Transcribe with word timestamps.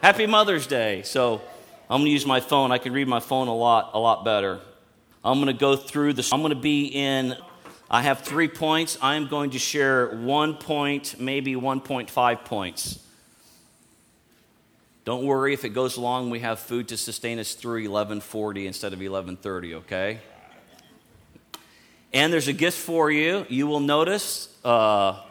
Happy 0.00 0.28
Mother's 0.28 0.68
Day. 0.68 1.02
So 1.02 1.40
I'm 1.90 1.98
going 1.98 2.04
to 2.04 2.10
use 2.12 2.24
my 2.24 2.38
phone. 2.38 2.70
I 2.70 2.78
can 2.78 2.92
read 2.92 3.08
my 3.08 3.18
phone 3.18 3.48
a 3.48 3.54
lot, 3.54 3.90
a 3.94 3.98
lot 3.98 4.24
better. 4.24 4.60
I'm 5.24 5.38
going 5.38 5.52
to 5.52 5.60
go 5.60 5.74
through 5.74 6.12
this. 6.12 6.32
I'm 6.32 6.40
going 6.40 6.54
to 6.54 6.60
be 6.60 6.86
in, 6.86 7.36
I 7.90 8.02
have 8.02 8.20
three 8.20 8.46
points. 8.46 8.96
I'm 9.02 9.26
going 9.26 9.50
to 9.50 9.58
share 9.58 10.06
one 10.14 10.54
point, 10.54 11.18
maybe 11.18 11.56
1.5 11.56 12.44
points. 12.44 13.00
Don't 15.04 15.24
worry 15.24 15.52
if 15.52 15.64
it 15.64 15.70
goes 15.70 15.98
long, 15.98 16.30
we 16.30 16.40
have 16.40 16.60
food 16.60 16.86
to 16.88 16.96
sustain 16.96 17.40
us 17.40 17.54
through 17.54 17.80
1140 17.80 18.68
instead 18.68 18.92
of 18.92 19.00
1130, 19.00 19.74
okay? 19.76 20.20
And 22.12 22.32
there's 22.32 22.46
a 22.46 22.52
gift 22.52 22.78
for 22.78 23.10
you. 23.10 23.46
You 23.48 23.66
will 23.66 23.80
notice 23.80 24.48
uh, 24.64 25.22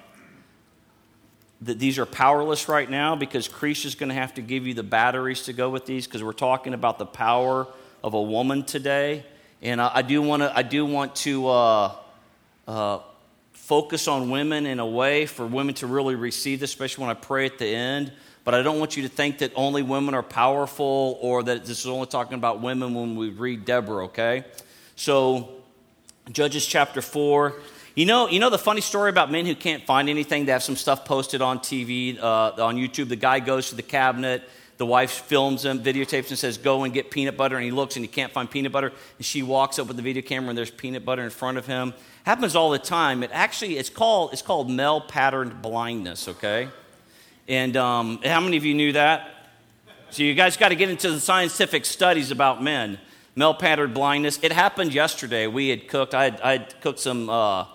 that 1.62 1.80
these 1.80 1.98
are 1.98 2.06
powerless 2.06 2.68
right 2.68 2.90
now 2.90 3.16
because 3.16 3.48
Creesh 3.48 3.86
is 3.86 3.96
going 3.96 4.10
to 4.10 4.16
have 4.16 4.34
to 4.36 4.42
give 4.42 4.68
you 4.68 4.74
the 4.74 4.84
batteries 4.84 5.44
to 5.44 5.54
go 5.54 5.70
with 5.70 5.86
these 5.86 6.06
because 6.06 6.24
we're 6.24 6.34
talking 6.34 6.74
about 6.74 7.00
the 7.00 7.06
power 7.06 7.68
of 8.04 8.14
a 8.14 8.22
woman 8.22 8.64
today. 8.64 9.26
And 9.62 9.82
I, 9.82 9.92
I 9.96 10.02
do 10.04 10.22
want 10.22 10.44
to 10.44 10.56
I 10.56 10.62
do 10.62 10.86
want 10.86 11.16
to 11.18 11.48
uh, 11.48 11.96
uh, 12.68 13.00
focus 13.54 14.08
on 14.08 14.30
women 14.30 14.66
in 14.66 14.80
a 14.80 14.86
way 14.86 15.26
for 15.26 15.48
women 15.48 15.74
to 15.76 15.88
really 15.88 16.16
receive 16.16 16.60
this, 16.60 16.70
especially 16.70 17.04
when 17.04 17.12
I 17.12 17.20
pray 17.20 17.46
at 17.48 17.58
the 17.58 17.66
end. 17.66 18.12
But 18.44 18.54
I 18.54 18.62
don't 18.62 18.80
want 18.80 18.96
you 18.96 19.04
to 19.04 19.10
think 19.10 19.40
that 19.40 19.52
only 19.56 19.82
women 19.82 20.14
are 20.14 20.24
powerful 20.24 21.18
or 21.22 21.44
that 21.44 21.66
this 21.66 21.80
is 21.80 21.88
only 21.88 22.08
talking 22.08 22.36
about 22.36 22.62
women 22.62 22.94
when 22.94 23.16
we 23.16 23.30
read 23.30 23.66
Deborah. 23.66 24.06
Okay, 24.06 24.46
so 24.96 25.50
Judges 26.32 26.66
chapter 26.66 27.02
four. 27.02 27.56
You 27.98 28.06
know, 28.06 28.30
you 28.30 28.40
know 28.40 28.52
the 28.52 28.60
funny 28.60 28.82
story 28.82 29.10
about 29.10 29.32
men 29.32 29.48
who 29.48 29.56
can't 29.56 29.84
find 29.84 30.08
anything. 30.08 30.46
They 30.46 30.52
have 30.52 30.62
some 30.62 30.76
stuff 30.76 31.04
posted 31.04 31.42
on 31.42 31.58
TV, 31.58 32.20
uh, 32.22 32.52
on 32.64 32.76
YouTube. 32.76 33.10
The 33.10 33.16
guy 33.16 33.40
goes 33.40 33.70
to 33.70 33.76
the 33.76 33.82
cabinet. 33.82 34.48
The 34.78 34.86
wife 34.86 35.10
films 35.10 35.66
him, 35.66 35.80
videotapes, 35.80 36.30
and 36.30 36.38
says, 36.38 36.60
"Go 36.60 36.84
and 36.84 36.94
get 36.94 37.10
peanut 37.10 37.36
butter." 37.36 37.56
And 37.56 37.66
he 37.66 37.72
looks 37.72 37.96
and 37.96 38.06
he 38.06 38.08
can't 38.08 38.32
find 38.32 38.52
peanut 38.52 38.72
butter. 38.72 38.94
And 39.18 39.26
she 39.26 39.42
walks 39.42 39.80
up 39.80 39.88
with 39.88 39.98
the 39.98 40.04
video 40.04 40.22
camera 40.22 40.50
and 40.50 40.56
there's 40.56 40.70
peanut 40.70 41.06
butter 41.06 41.24
in 41.24 41.32
front 41.32 41.58
of 41.58 41.66
him. 41.66 41.96
Happens 42.24 42.56
all 42.56 42.70
the 42.70 42.78
time. 42.78 43.24
It 43.24 43.32
actually 43.34 43.80
it's 43.80 43.90
called 43.90 44.32
it's 44.32 44.44
called 44.44 44.70
male 44.70 45.02
patterned 45.02 45.64
blindness. 45.64 46.28
Okay, 46.28 46.70
and 47.48 47.76
um, 47.78 48.20
how 48.24 48.42
many 48.42 48.58
of 48.58 48.64
you 48.64 48.76
knew 48.76 48.92
that? 48.92 49.32
So 50.12 50.22
you 50.22 50.36
guys 50.36 50.56
got 50.56 50.70
to 50.70 50.76
get 50.76 50.92
into 50.92 51.10
the 51.10 51.20
scientific 51.20 51.84
studies 51.84 52.30
about 52.30 52.62
men. 52.62 53.00
Male 53.36 53.56
patterned 53.56 53.96
blindness. 53.96 54.38
It 54.44 54.52
happened 54.52 54.94
yesterday. 54.94 55.48
We 55.48 55.70
had 55.70 55.88
cooked. 55.88 56.14
I 56.14 56.26
had, 56.26 56.42
I 56.42 56.52
had 56.52 56.80
cooked 56.82 57.00
some. 57.00 57.28
Uh, 57.32 57.66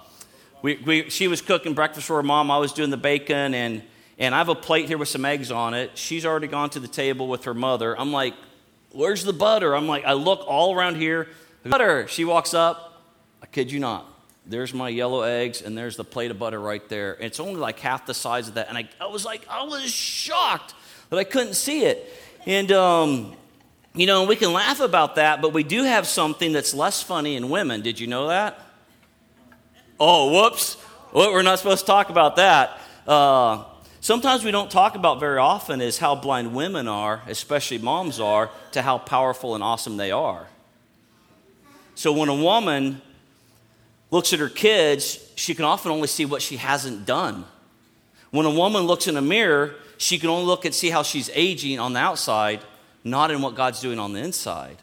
we, 0.63 0.77
we, 0.77 1.11
she 1.11 1.29
was 1.29 1.43
cooking 1.43 1.75
breakfast 1.75 2.07
for 2.07 2.17
her 2.17 2.23
mom. 2.23 2.51
I 2.51 2.59
was 2.59 2.73
doing 2.73 2.91
the 2.91 2.97
bacon, 2.97 3.55
and, 3.55 3.83
and 4.19 4.35
I 4.35 4.39
have 4.39 4.49
a 4.49 4.55
plate 4.55 4.87
here 4.89 4.99
with 4.99 5.09
some 5.09 5.25
eggs 5.25 5.51
on 5.51 5.75
it. 5.75 5.99
She's 5.99 6.25
already 6.25 6.47
gone 6.47 6.71
to 6.71 6.81
the 6.81 6.89
table 6.89 7.29
with 7.29 7.45
her 7.45 7.55
mother. 7.55 7.99
I'm 7.99 8.13
like, 8.13 8.35
Where's 8.93 9.25
the 9.25 9.33
butter? 9.33 9.75
I'm 9.75 9.87
like, 9.87 10.05
I 10.05 10.13
look 10.13 10.45
all 10.47 10.75
around 10.75 10.97
here. 10.97 11.29
Butter. 11.65 12.07
She 12.09 12.25
walks 12.25 12.53
up. 12.53 13.03
I 13.43 13.47
kid 13.47 13.73
you 13.73 13.81
not. 13.81 14.07
There's 14.45 14.75
my 14.75 14.89
yellow 14.89 15.23
eggs, 15.23 15.63
and 15.63 15.79
there's 15.79 15.97
the 15.97 16.05
plate 16.05 16.31
of 16.31 16.39
butter 16.39 16.61
right 16.61 16.87
there. 16.89 17.17
It's 17.21 17.41
only 17.41 17.57
like 17.57 17.79
half 17.79 18.07
the 18.07 18.15
size 18.15 18.49
of 18.49 18.55
that. 18.55 18.69
And 18.69 18.77
I, 18.77 18.89
I 19.01 19.07
was 19.07 19.25
like, 19.25 19.47
I 19.49 19.65
was 19.65 19.91
shocked 19.91 20.75
that 21.09 21.19
I 21.19 21.25
couldn't 21.25 21.55
see 21.55 21.85
it. 21.85 22.13
And, 22.45 22.71
um, 22.73 23.37
you 23.95 24.07
know, 24.07 24.25
we 24.25 24.37
can 24.37 24.53
laugh 24.53 24.81
about 24.81 25.15
that, 25.15 25.41
but 25.41 25.53
we 25.53 25.63
do 25.63 25.85
have 25.85 26.07
something 26.07 26.53
that's 26.53 26.75
less 26.75 27.03
funny 27.03 27.37
in 27.37 27.49
women. 27.49 27.83
Did 27.83 28.01
you 28.01 28.09
know 28.09 28.29
that? 28.29 28.59
Oh, 29.99 30.33
whoops. 30.33 30.77
Well, 31.13 31.33
we're 31.33 31.43
not 31.43 31.59
supposed 31.59 31.81
to 31.81 31.87
talk 31.87 32.09
about 32.09 32.37
that. 32.37 32.79
Uh, 33.07 33.65
sometimes 34.01 34.45
we 34.45 34.51
don't 34.51 34.71
talk 34.71 34.95
about 34.95 35.21
very 35.21 35.39
often 35.39 35.81
is 35.81 35.99
how 35.99 36.15
blind 36.15 36.55
women 36.55 36.89
are, 36.89 37.23
especially 37.27 37.79
moms 37.79 38.19
are, 38.19 38.51
to 38.73 38.83
how 38.83 38.99
powerful 38.99 39.55
and 39.55 39.63
awesome 39.63 39.97
they 39.97 40.11
are. 40.11 40.47
So 41.95 42.13
when 42.13 42.29
a 42.29 42.35
woman 42.35 43.03
looks 44.11 44.33
at 44.33 44.39
her 44.39 44.49
kids, 44.49 45.19
she 45.37 45.55
can 45.55 45.65
often 45.65 45.91
only 45.91 46.09
see 46.09 46.25
what 46.25 46.43
she 46.43 46.57
hasn't 46.57 47.07
done. 47.07 47.45
When 48.31 48.47
a 48.47 48.51
woman 48.51 48.85
looks 48.85 49.07
in 49.07 49.17
a 49.17 49.23
mirror, 49.23 49.75
she 49.99 50.19
can 50.19 50.31
only 50.31 50.47
look 50.47 50.65
and 50.65 50.75
see 50.75 50.91
how 50.91 51.03
she's 51.03 51.31
aging 51.35 51.79
on 51.79 51.93
the 51.93 52.01
outside, 52.01 52.61
not 53.05 53.31
in 53.31 53.43
what 53.43 53.55
God's 53.55 53.81
doing 53.81 53.99
on 53.99 54.15
the 54.15 54.21
inside. 54.21 54.79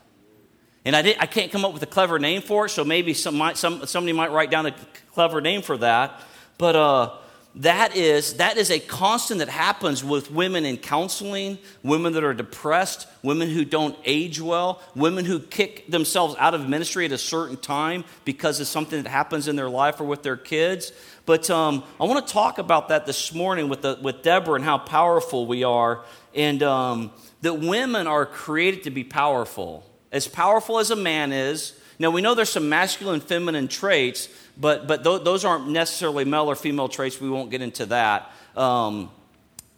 And 0.86 0.96
I, 0.96 1.02
did, 1.02 1.18
I 1.20 1.26
can't 1.26 1.52
come 1.52 1.66
up 1.66 1.74
with 1.74 1.84
a 1.84 1.88
clever 1.88 2.20
name 2.20 2.42
for 2.42 2.66
it, 2.66 2.70
so 2.70 2.86
maybe 2.86 3.14
some 3.14 3.38
might, 3.38 3.58
some, 3.58 3.86
somebody 3.86 4.14
might 4.14 4.32
write 4.32 4.50
down 4.50 4.66
a 4.66 4.76
clever 5.12 5.42
name 5.42 5.62
for 5.62 5.78
that. 5.78 6.22
But 6.58 6.76
uh, 6.76 7.18
that, 7.56 7.96
is, 7.96 8.36
that 8.36 8.58
is 8.58 8.72
a 8.72 8.80
constant 8.80 9.40
that 9.40 9.50
happens 9.50 10.04
with 10.04 10.32
women 10.32 10.66
in 10.66 10.78
counseling, 10.78 11.58
women 11.84 12.14
that 12.14 12.24
are 12.24 12.34
depressed, 12.34 13.08
women 13.24 13.50
who 13.50 13.66
don't 13.66 13.98
age 14.06 14.40
well, 14.40 14.82
women 14.96 15.26
who 15.26 15.40
kick 15.40 15.88
themselves 15.88 16.36
out 16.40 16.54
of 16.54 16.70
ministry 16.70 17.06
at 17.06 17.12
a 17.12 17.18
certain 17.18 17.58
time 17.58 18.06
because 18.24 18.62
of 18.62 18.68
something 18.68 19.04
that 19.04 19.10
happens 19.10 19.48
in 19.48 19.58
their 19.58 19.70
life 19.70 20.00
or 20.00 20.06
with 20.06 20.24
their 20.24 20.38
kids. 20.38 20.94
But 21.26 21.50
um, 21.50 21.84
I 22.00 22.06
want 22.06 22.26
to 22.26 22.34
talk 22.34 22.58
about 22.58 22.88
that 22.90 23.06
this 23.06 23.34
morning 23.34 23.68
with, 23.68 23.82
the, 23.82 24.00
with 24.02 24.22
Deborah 24.22 24.56
and 24.56 24.64
how 24.64 24.78
powerful 24.78 25.46
we 25.46 25.64
are, 25.64 26.06
and 26.34 26.64
um, 26.64 27.12
that 27.42 27.56
women 27.56 28.08
are 28.08 28.26
created 28.26 28.84
to 28.84 28.92
be 28.92 29.04
powerful 29.04 29.84
as 30.12 30.28
powerful 30.28 30.80
as 30.80 30.92
a 30.92 30.96
man 30.96 31.32
is. 31.32 31.74
Now, 32.00 32.12
we 32.12 32.22
know 32.22 32.34
there's 32.34 32.50
some 32.50 32.70
masculine 32.70 33.20
feminine 33.20 33.68
traits, 33.68 34.30
but, 34.58 34.88
but 34.88 35.04
th- 35.04 35.24
those 35.24 35.44
aren't 35.44 35.70
necessarily 35.70 36.26
male 36.26 36.50
or 36.50 36.56
female 36.56 36.88
traits. 36.88 37.20
We 37.20 37.30
won't 37.30 37.52
get 37.52 37.62
into 37.62 37.86
that. 37.88 38.32
Um, 38.56 39.12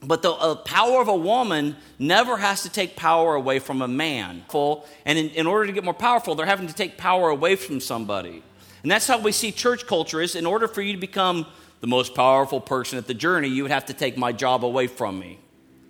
but 0.04 0.22
the 0.22 0.32
uh, 0.32 0.56
power 0.56 1.02
of 1.02 1.08
a 1.08 1.16
woman 1.16 1.76
never 2.00 2.38
has 2.38 2.64
to 2.64 2.70
take 2.70 2.96
power 2.96 3.36
away 3.36 3.60
from 3.60 3.82
a 3.82 3.88
man. 3.88 4.44
And 4.54 5.20
in, 5.20 5.30
in 5.30 5.48
order 5.48 5.68
to 5.68 5.72
get 5.72 5.84
more 5.84 5.94
powerful, 5.94 6.36
they're 6.36 6.46
having 6.46 6.68
to 6.68 6.74
take 6.74 6.98
power 6.98 7.30
away 7.30 7.56
from 7.56 7.80
somebody. 7.80 8.44
And 8.82 8.92
that's 8.92 9.08
how 9.08 9.20
we 9.20 9.32
see 9.32 9.52
church 9.52 9.86
culture 9.86 10.22
is 10.22 10.36
in 10.36 10.46
order 10.46 10.68
for 10.68 10.82
you 10.82 10.94
to 10.94 11.00
become 11.00 11.46
the 11.82 11.88
most 11.88 12.16
powerful 12.16 12.62
person 12.62 12.98
at 12.98 13.08
the 13.08 13.14
journey, 13.14 13.48
you 13.48 13.64
would 13.64 13.72
have 13.72 13.86
to 13.86 13.94
take 13.94 14.18
my 14.18 14.32
job 14.32 14.64
away 14.64 14.88
from 14.88 15.20
me, 15.20 15.40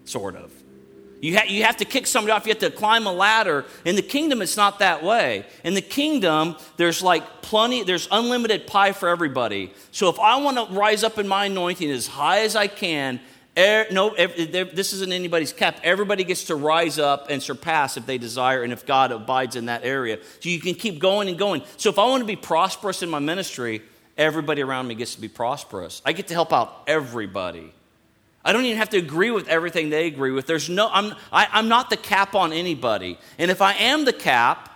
sort 0.06 0.36
of. 0.36 0.52
You, 1.22 1.38
ha- 1.38 1.46
you 1.48 1.64
have 1.64 1.78
to 1.78 1.86
kick 1.86 2.08
somebody 2.08 2.32
off. 2.32 2.48
You 2.48 2.50
have 2.50 2.60
to 2.60 2.72
climb 2.72 3.06
a 3.06 3.14
ladder. 3.14 3.64
In 3.86 3.96
the 3.96 4.02
kingdom, 4.02 4.42
it's 4.42 4.58
not 4.58 4.80
that 4.80 5.04
way. 5.04 5.46
In 5.64 5.76
the 5.76 5.82
kingdom, 5.82 6.56
there's 6.78 7.04
like 7.04 7.44
plenty, 7.44 7.84
there's 7.84 8.08
unlimited 8.12 8.66
pie 8.66 8.92
for 8.92 9.08
everybody. 9.08 9.72
So 9.92 10.10
if 10.10 10.20
I 10.20 10.38
want 10.38 10.58
to 10.58 10.74
rise 10.74 11.04
up 11.04 11.20
in 11.20 11.28
my 11.28 11.46
anointing 11.46 11.92
as 11.92 12.08
high 12.08 12.40
as 12.40 12.56
I 12.56 12.66
can, 12.66 13.20
er, 13.56 13.86
no, 13.92 14.16
this 14.16 14.94
isn't 14.94 15.12
anybody's 15.12 15.54
cap. 15.54 15.80
Everybody 15.84 16.24
gets 16.24 16.46
to 16.46 16.56
rise 16.56 16.98
up 16.98 17.30
and 17.30 17.42
surpass 17.42 17.98
if 17.98 18.08
they 18.08 18.18
desire 18.18 18.64
and 18.64 18.74
if 18.74 18.88
God 18.88 19.12
abides 19.12 19.56
in 19.56 19.68
that 19.68 19.84
area. 19.84 20.18
So 20.40 20.50
you 20.50 20.60
can 20.60 20.74
keep 20.74 20.98
going 20.98 21.30
and 21.30 21.38
going. 21.38 21.62
So 21.78 21.92
if 21.92 22.00
I 22.00 22.06
want 22.08 22.22
to 22.22 22.28
be 22.28 22.36
prosperous 22.36 23.04
in 23.04 23.12
my 23.12 23.20
ministry, 23.20 23.84
everybody 24.18 24.64
around 24.64 24.88
me 24.88 24.96
gets 24.96 25.14
to 25.14 25.22
be 25.22 25.28
prosperous. 25.28 26.02
I 26.04 26.14
get 26.14 26.30
to 26.30 26.34
help 26.34 26.52
out 26.52 26.82
everybody. 26.88 27.74
I 28.44 28.54
don't 28.54 28.66
even 28.66 28.78
have 28.78 28.90
to 28.90 28.98
agree 28.98 29.32
with 29.32 29.48
everything 29.48 29.90
they 29.90 30.08
agree 30.08 30.32
with. 30.32 30.48
There's 30.48 30.70
no, 30.70 30.90
I'm, 30.92 31.14
I, 31.32 31.46
am 31.46 31.50
i 31.54 31.60
am 31.60 31.68
not 31.68 31.90
the 31.90 31.98
cap 31.98 32.34
on 32.34 32.52
anybody. 32.54 33.20
And 33.38 33.52
if 33.52 33.62
I 33.62 33.74
am 33.74 34.06
the 34.06 34.14
cap 34.14 34.70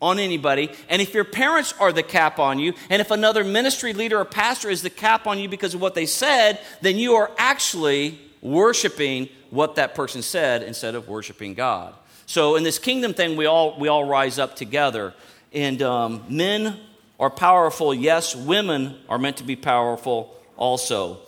on 0.00 0.18
anybody, 0.18 0.70
and 0.88 1.00
if 1.00 1.14
your 1.14 1.24
parents 1.24 1.72
are 1.78 1.92
the 1.92 2.02
cap 2.02 2.40
on 2.40 2.58
you, 2.58 2.74
and 2.90 3.00
if 3.00 3.12
another 3.12 3.44
ministry 3.44 3.92
leader 3.92 4.18
or 4.18 4.24
pastor 4.24 4.70
is 4.70 4.82
the 4.82 4.90
cap 4.90 5.28
on 5.28 5.38
you 5.38 5.48
because 5.48 5.74
of 5.74 5.80
what 5.80 5.94
they 5.94 6.06
said, 6.06 6.60
then 6.80 6.96
you 6.96 7.14
are 7.14 7.30
actually 7.38 8.18
worshiping 8.40 9.28
what 9.50 9.76
that 9.76 9.94
person 9.94 10.20
said 10.20 10.64
instead 10.64 10.96
of 10.96 11.08
worshiping 11.08 11.54
God. 11.54 11.94
So 12.26 12.56
in 12.56 12.64
this 12.64 12.78
kingdom 12.78 13.14
thing, 13.14 13.36
we 13.36 13.46
all, 13.46 13.78
we 13.78 13.86
all 13.86 14.04
rise 14.04 14.38
up 14.38 14.56
together. 14.56 15.14
And 15.52 15.80
um, 15.82 16.24
men 16.28 16.78
are 17.20 17.30
powerful, 17.30 17.94
yes. 17.94 18.34
Women 18.34 18.96
are 19.08 19.18
meant 19.18 19.36
to 19.36 19.44
be 19.44 19.54
powerful 19.54 20.34
also. 20.56 21.20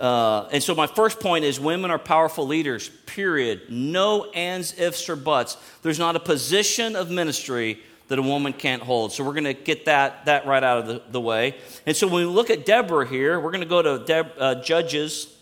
Uh, 0.00 0.48
and 0.50 0.62
so, 0.62 0.74
my 0.74 0.86
first 0.86 1.20
point 1.20 1.44
is 1.44 1.60
women 1.60 1.90
are 1.90 1.98
powerful 1.98 2.46
leaders, 2.46 2.88
period. 3.04 3.64
No 3.68 4.30
ands, 4.30 4.78
ifs, 4.78 5.10
or 5.10 5.14
buts. 5.14 5.58
There's 5.82 5.98
not 5.98 6.16
a 6.16 6.20
position 6.20 6.96
of 6.96 7.10
ministry 7.10 7.80
that 8.08 8.18
a 8.18 8.22
woman 8.22 8.54
can't 8.54 8.82
hold. 8.82 9.12
So, 9.12 9.22
we're 9.22 9.34
going 9.34 9.44
to 9.44 9.52
get 9.52 9.84
that, 9.84 10.24
that 10.24 10.46
right 10.46 10.64
out 10.64 10.78
of 10.78 10.86
the, 10.86 11.02
the, 11.10 11.20
way. 11.20 11.54
And 11.84 11.94
so, 11.94 12.06
when 12.06 12.26
we 12.26 12.32
look 12.32 12.48
at 12.48 12.64
Deborah 12.64 13.06
here, 13.06 13.38
we're 13.38 13.50
going 13.50 13.60
to 13.60 13.68
go 13.68 13.82
to 13.82 14.02
Deb, 14.06 14.32
uh, 14.38 14.54
Judges. 14.62 15.36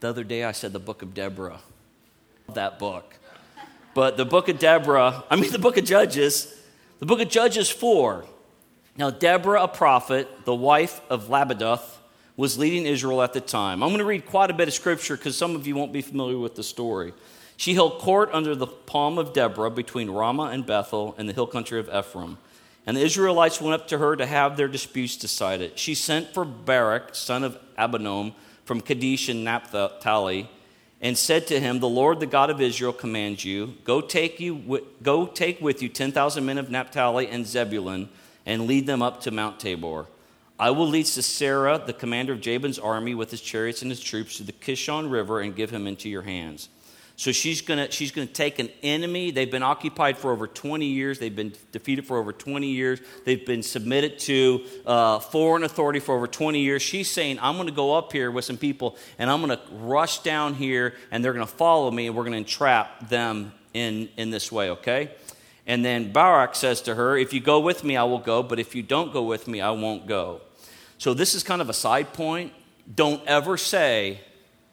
The 0.00 0.08
other 0.08 0.24
day, 0.24 0.44
I 0.44 0.52
said 0.52 0.72
the 0.72 0.80
book 0.80 1.02
of 1.02 1.12
Deborah. 1.12 1.60
That 2.54 2.78
book. 2.78 3.16
But 3.92 4.16
the 4.16 4.24
book 4.24 4.48
of 4.48 4.58
Deborah, 4.58 5.24
I 5.28 5.36
mean, 5.36 5.52
the 5.52 5.58
book 5.58 5.76
of 5.76 5.84
Judges, 5.84 6.58
the 7.00 7.06
book 7.06 7.20
of 7.20 7.28
Judges 7.28 7.68
4. 7.68 8.24
Now, 8.96 9.10
Deborah, 9.10 9.64
a 9.64 9.68
prophet, 9.68 10.46
the 10.46 10.54
wife 10.54 11.02
of 11.10 11.28
Lapidoth, 11.28 11.98
was 12.36 12.58
leading 12.58 12.86
Israel 12.86 13.22
at 13.22 13.32
the 13.32 13.40
time. 13.40 13.82
I'm 13.82 13.90
going 13.90 13.98
to 13.98 14.04
read 14.04 14.26
quite 14.26 14.50
a 14.50 14.54
bit 14.54 14.68
of 14.68 14.74
scripture 14.74 15.16
because 15.16 15.36
some 15.36 15.54
of 15.54 15.66
you 15.66 15.76
won't 15.76 15.92
be 15.92 16.02
familiar 16.02 16.38
with 16.38 16.54
the 16.54 16.62
story. 16.62 17.12
She 17.56 17.74
held 17.74 17.98
court 17.98 18.30
under 18.32 18.54
the 18.54 18.66
palm 18.66 19.18
of 19.18 19.32
Deborah 19.32 19.70
between 19.70 20.10
Ramah 20.10 20.50
and 20.52 20.66
Bethel 20.66 21.14
in 21.18 21.26
the 21.26 21.32
hill 21.32 21.46
country 21.46 21.78
of 21.78 21.88
Ephraim. 21.88 22.38
And 22.86 22.96
the 22.96 23.02
Israelites 23.02 23.60
went 23.60 23.80
up 23.80 23.88
to 23.88 23.98
her 23.98 24.16
to 24.16 24.26
have 24.26 24.56
their 24.56 24.68
disputes 24.68 25.16
decided. 25.16 25.78
She 25.78 25.94
sent 25.94 26.34
for 26.34 26.44
Barak, 26.44 27.14
son 27.14 27.44
of 27.44 27.56
Abinoam, 27.78 28.34
from 28.64 28.80
Kadesh 28.80 29.28
and 29.28 29.44
Naphtali, 29.44 30.50
and 31.00 31.16
said 31.16 31.46
to 31.48 31.60
him, 31.60 31.78
The 31.78 31.88
Lord, 31.88 32.20
the 32.20 32.26
God 32.26 32.50
of 32.50 32.60
Israel, 32.60 32.92
commands 32.92 33.44
you, 33.44 33.74
go 33.84 34.00
take, 34.00 34.40
you, 34.40 34.84
go 35.02 35.26
take 35.26 35.60
with 35.60 35.82
you 35.82 35.88
10,000 35.88 36.44
men 36.44 36.58
of 36.58 36.70
Naphtali 36.70 37.28
and 37.28 37.46
Zebulun 37.46 38.08
and 38.46 38.66
lead 38.66 38.86
them 38.86 39.02
up 39.02 39.20
to 39.22 39.30
Mount 39.30 39.60
Tabor. 39.60 40.06
I 40.62 40.70
will 40.70 40.86
lead 40.86 41.08
Sisera, 41.08 41.82
the 41.84 41.92
commander 41.92 42.32
of 42.32 42.40
Jabin's 42.40 42.78
army, 42.78 43.16
with 43.16 43.32
his 43.32 43.40
chariots 43.40 43.82
and 43.82 43.90
his 43.90 44.00
troops 44.00 44.36
to 44.36 44.44
the 44.44 44.52
Kishon 44.52 45.10
River 45.10 45.40
and 45.40 45.56
give 45.56 45.70
him 45.70 45.88
into 45.88 46.08
your 46.08 46.22
hands. 46.22 46.68
So 47.16 47.32
she's 47.32 47.60
going 47.60 47.90
she's 47.90 48.12
gonna 48.12 48.28
take 48.28 48.60
an 48.60 48.68
enemy. 48.80 49.32
They've 49.32 49.50
been 49.50 49.64
occupied 49.64 50.18
for 50.18 50.30
over 50.30 50.46
20 50.46 50.86
years. 50.86 51.18
They've 51.18 51.34
been 51.34 51.52
defeated 51.72 52.06
for 52.06 52.16
over 52.16 52.32
20 52.32 52.68
years. 52.68 53.00
They've 53.24 53.44
been 53.44 53.64
submitted 53.64 54.20
to 54.20 54.64
uh, 54.86 55.18
foreign 55.18 55.64
authority 55.64 55.98
for 55.98 56.14
over 56.14 56.28
20 56.28 56.60
years. 56.60 56.80
She's 56.80 57.10
saying, 57.10 57.40
I'm 57.42 57.56
going 57.56 57.66
to 57.66 57.74
go 57.74 57.96
up 57.96 58.12
here 58.12 58.30
with 58.30 58.44
some 58.44 58.56
people 58.56 58.96
and 59.18 59.28
I'm 59.28 59.44
going 59.44 59.58
to 59.58 59.62
rush 59.72 60.20
down 60.20 60.54
here 60.54 60.94
and 61.10 61.24
they're 61.24 61.32
going 61.32 61.44
to 61.44 61.52
follow 61.52 61.90
me 61.90 62.06
and 62.06 62.14
we're 62.14 62.22
going 62.22 62.34
to 62.34 62.38
entrap 62.38 63.08
them 63.08 63.52
in, 63.74 64.10
in 64.16 64.30
this 64.30 64.52
way, 64.52 64.70
okay? 64.70 65.10
And 65.66 65.84
then 65.84 66.12
Barak 66.12 66.54
says 66.54 66.82
to 66.82 66.94
her, 66.94 67.16
If 67.16 67.32
you 67.32 67.40
go 67.40 67.60
with 67.60 67.84
me, 67.84 67.96
I 67.96 68.04
will 68.04 68.18
go, 68.18 68.44
but 68.44 68.58
if 68.58 68.76
you 68.76 68.82
don't 68.82 69.12
go 69.12 69.22
with 69.22 69.48
me, 69.48 69.60
I 69.60 69.70
won't 69.70 70.06
go. 70.06 70.40
So 71.02 71.14
this 71.14 71.34
is 71.34 71.42
kind 71.42 71.60
of 71.60 71.68
a 71.68 71.72
side 71.72 72.12
point. 72.12 72.52
Don't 72.94 73.26
ever 73.26 73.56
say, 73.56 74.20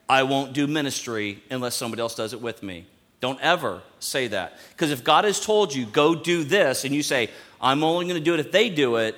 I 0.07 0.21
won't 0.21 0.53
do 0.53 0.67
ministry 0.67 1.41
unless 1.49 1.75
somebody 1.75 2.03
else 2.03 2.13
does 2.13 2.33
it 2.33 2.39
with 2.39 2.61
me. 2.61 2.85
Don't 3.19 3.41
ever 3.41 3.81
say 3.99 4.27
that. 4.27 4.59
Because 4.69 4.91
if 4.91 5.03
God 5.03 5.25
has 5.25 5.43
told 5.43 5.73
you, 5.73 5.87
go 5.87 6.13
do 6.13 6.43
this, 6.43 6.85
and 6.85 6.93
you 6.93 7.01
say, 7.01 7.31
I'm 7.59 7.83
only 7.83 8.05
going 8.05 8.19
to 8.19 8.23
do 8.23 8.35
it 8.35 8.39
if 8.39 8.51
they 8.51 8.69
do 8.69 8.97
it, 8.97 9.15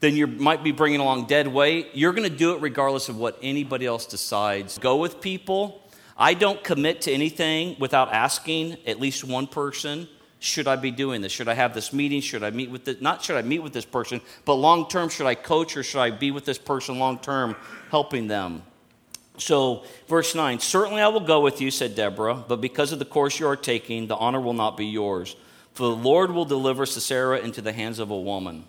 then 0.00 0.16
you 0.16 0.26
might 0.26 0.64
be 0.64 0.72
bringing 0.72 1.00
along 1.00 1.26
dead 1.26 1.46
weight. 1.46 1.88
You're 1.92 2.14
going 2.14 2.26
to 2.26 2.34
do 2.34 2.54
it 2.54 2.62
regardless 2.62 3.10
of 3.10 3.18
what 3.18 3.38
anybody 3.42 3.84
else 3.84 4.06
decides. 4.06 4.78
Go 4.78 4.96
with 4.96 5.20
people. 5.20 5.82
I 6.16 6.32
don't 6.32 6.64
commit 6.64 7.02
to 7.02 7.12
anything 7.12 7.76
without 7.78 8.14
asking 8.14 8.78
at 8.86 8.98
least 8.98 9.24
one 9.24 9.46
person 9.46 10.08
should 10.42 10.66
I 10.66 10.74
be 10.74 10.90
doing 10.90 11.22
this? 11.22 11.30
Should 11.30 11.48
I 11.48 11.54
have 11.54 11.72
this 11.72 11.92
meeting? 11.92 12.20
Should 12.20 12.42
I 12.42 12.50
meet 12.50 12.68
with 12.68 12.84
this? 12.84 13.00
Not 13.00 13.22
should 13.22 13.36
I 13.36 13.42
meet 13.42 13.60
with 13.60 13.72
this 13.72 13.84
person, 13.84 14.20
but 14.44 14.54
long 14.54 14.88
term, 14.88 15.08
should 15.08 15.26
I 15.26 15.36
coach 15.36 15.76
or 15.76 15.84
should 15.84 16.00
I 16.00 16.10
be 16.10 16.32
with 16.32 16.44
this 16.44 16.58
person 16.58 16.98
long 16.98 17.20
term, 17.20 17.54
helping 17.90 18.26
them? 18.26 18.62
So, 19.38 19.84
verse 20.08 20.34
9 20.34 20.58
Certainly 20.58 21.00
I 21.00 21.08
will 21.08 21.20
go 21.20 21.40
with 21.40 21.60
you, 21.60 21.70
said 21.70 21.94
Deborah, 21.94 22.34
but 22.34 22.60
because 22.60 22.90
of 22.90 22.98
the 22.98 23.04
course 23.04 23.38
you 23.38 23.46
are 23.46 23.56
taking, 23.56 24.08
the 24.08 24.16
honor 24.16 24.40
will 24.40 24.52
not 24.52 24.76
be 24.76 24.86
yours. 24.86 25.36
For 25.74 25.84
the 25.84 25.96
Lord 25.96 26.32
will 26.32 26.44
deliver 26.44 26.86
Sisera 26.86 27.38
into 27.38 27.62
the 27.62 27.72
hands 27.72 27.98
of 27.98 28.10
a 28.10 28.18
woman. 28.18 28.64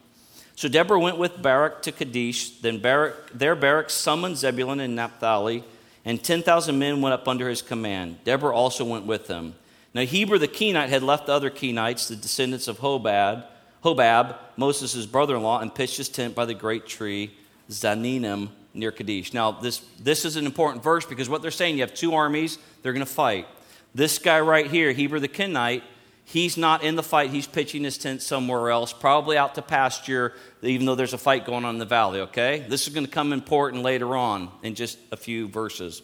So 0.56 0.70
Deborah 0.70 1.00
went 1.00 1.18
with 1.18 1.42
Barak 1.42 1.82
to 1.82 1.92
Kadesh. 1.92 2.52
Then 2.52 2.80
Barak, 2.80 3.32
there 3.34 3.56
Barak 3.56 3.90
summoned 3.90 4.38
Zebulun 4.38 4.80
and 4.80 4.96
Naphtali, 4.96 5.64
and 6.06 6.24
10,000 6.24 6.78
men 6.78 7.02
went 7.02 7.14
up 7.14 7.28
under 7.28 7.50
his 7.50 7.64
command. 7.64 8.24
Deborah 8.24 8.56
also 8.56 8.86
went 8.86 9.06
with 9.06 9.28
them. 9.28 9.56
Now 9.94 10.02
Heber 10.02 10.38
the 10.38 10.48
Kenite 10.48 10.90
had 10.90 11.04
left 11.04 11.28
the 11.28 11.34
other 11.34 11.50
Kenites, 11.50 12.08
the 12.08 12.16
descendants 12.16 12.68
of 12.68 12.80
Hobab, 12.80 13.46
Hobab 13.84 14.38
Moses' 14.58 15.06
brother-in-law, 15.06 15.60
and 15.60 15.74
pitched 15.74 15.98
his 15.98 16.10
tent 16.10 16.34
by 16.34 16.46
the 16.46 16.54
great 16.54 16.88
tree 16.88 17.32
Zaanannim 17.70 18.50
near 18.74 18.92
Kadesh. 18.92 19.34
Now 19.34 19.52
this 19.52 19.80
this 20.00 20.26
is 20.26 20.36
an 20.36 20.46
important 20.46 20.84
verse 20.84 21.06
because 21.06 21.30
what 21.30 21.42
they're 21.42 21.52
saying, 21.52 21.76
you 21.76 21.82
have 21.82 21.94
two 21.94 22.14
armies, 22.14 22.58
they're 22.82 22.94
going 22.94 23.06
to 23.06 23.12
fight. 23.12 23.48
This 23.94 24.18
guy 24.18 24.40
right 24.40 24.66
here, 24.66 24.92
Heber 24.92 25.20
the 25.20 25.28
Kenite, 25.28 25.84
he's 26.26 26.58
not 26.58 26.84
in 26.84 26.96
the 26.96 27.04
fight. 27.04 27.30
He's 27.30 27.46
pitching 27.46 27.84
his 27.84 28.00
tent 28.00 28.24
somewhere 28.24 28.72
else, 28.72 28.92
probably 28.92 29.38
out 29.38 29.54
to 29.56 29.62
pasture, 29.62 30.34
even 30.64 30.88
though 30.88 30.96
there's 30.96 31.14
a 31.14 31.20
fight 31.20 31.46
going 31.46 31.66
on 31.66 31.76
in 31.76 31.80
the 31.80 31.86
valley. 31.86 32.22
Okay, 32.22 32.66
this 32.68 32.88
is 32.88 32.94
going 32.94 33.06
to 33.06 33.12
come 33.12 33.32
important 33.32 33.84
later 33.84 34.16
on 34.16 34.50
in 34.64 34.74
just 34.74 34.98
a 35.12 35.18
few 35.18 35.48
verses. 35.48 36.02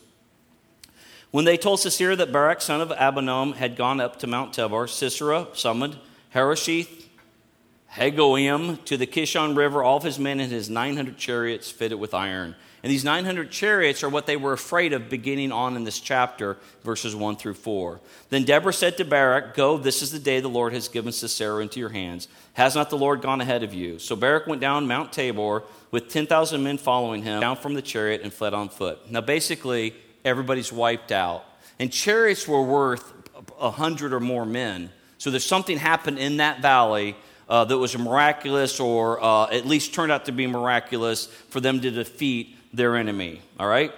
When 1.31 1.45
they 1.45 1.57
told 1.57 1.79
Sisera 1.79 2.15
that 2.15 2.31
Barak, 2.31 2.59
son 2.59 2.81
of 2.81 2.89
Abinoam, 2.89 3.55
had 3.55 3.75
gone 3.75 4.01
up 4.01 4.17
to 4.19 4.27
Mount 4.27 4.53
Tabor, 4.53 4.87
Sisera 4.87 5.47
summoned 5.53 5.97
Harosheth, 6.33 7.07
Haggoyim 7.93 8.83
to 8.85 8.97
the 8.97 9.07
Kishon 9.07 9.55
River, 9.55 9.83
all 9.83 9.97
of 9.97 10.03
his 10.03 10.17
men 10.17 10.39
and 10.39 10.51
his 10.51 10.69
900 10.69 11.17
chariots 11.17 11.69
fitted 11.69 11.99
with 11.99 12.13
iron. 12.13 12.55
And 12.81 12.91
these 12.91 13.03
900 13.03 13.51
chariots 13.51 14.03
are 14.03 14.09
what 14.09 14.25
they 14.25 14.37
were 14.37 14.53
afraid 14.53 14.93
of 14.93 15.09
beginning 15.09 15.51
on 15.51 15.75
in 15.75 15.83
this 15.83 15.99
chapter, 15.99 16.57
verses 16.83 17.15
1 17.15 17.35
through 17.35 17.55
4. 17.55 17.99
Then 18.29 18.43
Deborah 18.43 18.73
said 18.73 18.97
to 18.97 19.05
Barak, 19.05 19.53
Go, 19.53 19.77
this 19.77 20.01
is 20.01 20.11
the 20.11 20.19
day 20.19 20.39
the 20.39 20.47
Lord 20.47 20.73
has 20.73 20.87
given 20.87 21.11
Sisera 21.11 21.61
into 21.61 21.79
your 21.79 21.89
hands. 21.89 22.27
Has 22.53 22.75
not 22.75 22.89
the 22.89 22.97
Lord 22.97 23.21
gone 23.21 23.41
ahead 23.41 23.63
of 23.63 23.73
you? 23.73 23.99
So 23.99 24.15
Barak 24.15 24.47
went 24.47 24.61
down 24.61 24.87
Mount 24.87 25.11
Tabor 25.11 25.63
with 25.91 26.09
10,000 26.09 26.63
men 26.63 26.77
following 26.77 27.23
him, 27.23 27.41
down 27.41 27.57
from 27.57 27.73
the 27.73 27.81
chariot, 27.81 28.21
and 28.23 28.33
fled 28.33 28.53
on 28.53 28.69
foot. 28.69 29.11
Now, 29.11 29.21
basically, 29.21 29.93
everybody's 30.25 30.71
wiped 30.71 31.12
out. 31.12 31.45
And 31.80 31.92
chariots 31.92 32.48
were 32.48 32.62
worth 32.62 33.13
a 33.60 33.71
hundred 33.71 34.13
or 34.13 34.19
more 34.19 34.45
men. 34.45 34.92
So 35.18 35.31
there's 35.31 35.45
something 35.45 35.77
happened 35.77 36.19
in 36.19 36.38
that 36.38 36.62
valley 36.62 37.16
uh, 37.48 37.66
that 37.66 37.77
was 37.77 37.98
miraculous, 37.98 38.80
or 38.80 39.21
uh, 39.24 39.48
at 39.51 39.66
least 39.66 39.94
turned 39.94 40.12
out 40.12 40.25
to 40.25 40.31
be 40.31 40.48
miraculous 40.48 41.25
for 41.50 41.60
them 41.60 41.81
to 41.81 41.89
defeat 41.89 42.56
their 42.74 42.95
enemy. 42.95 43.42
All 43.60 43.68
right? 43.68 43.92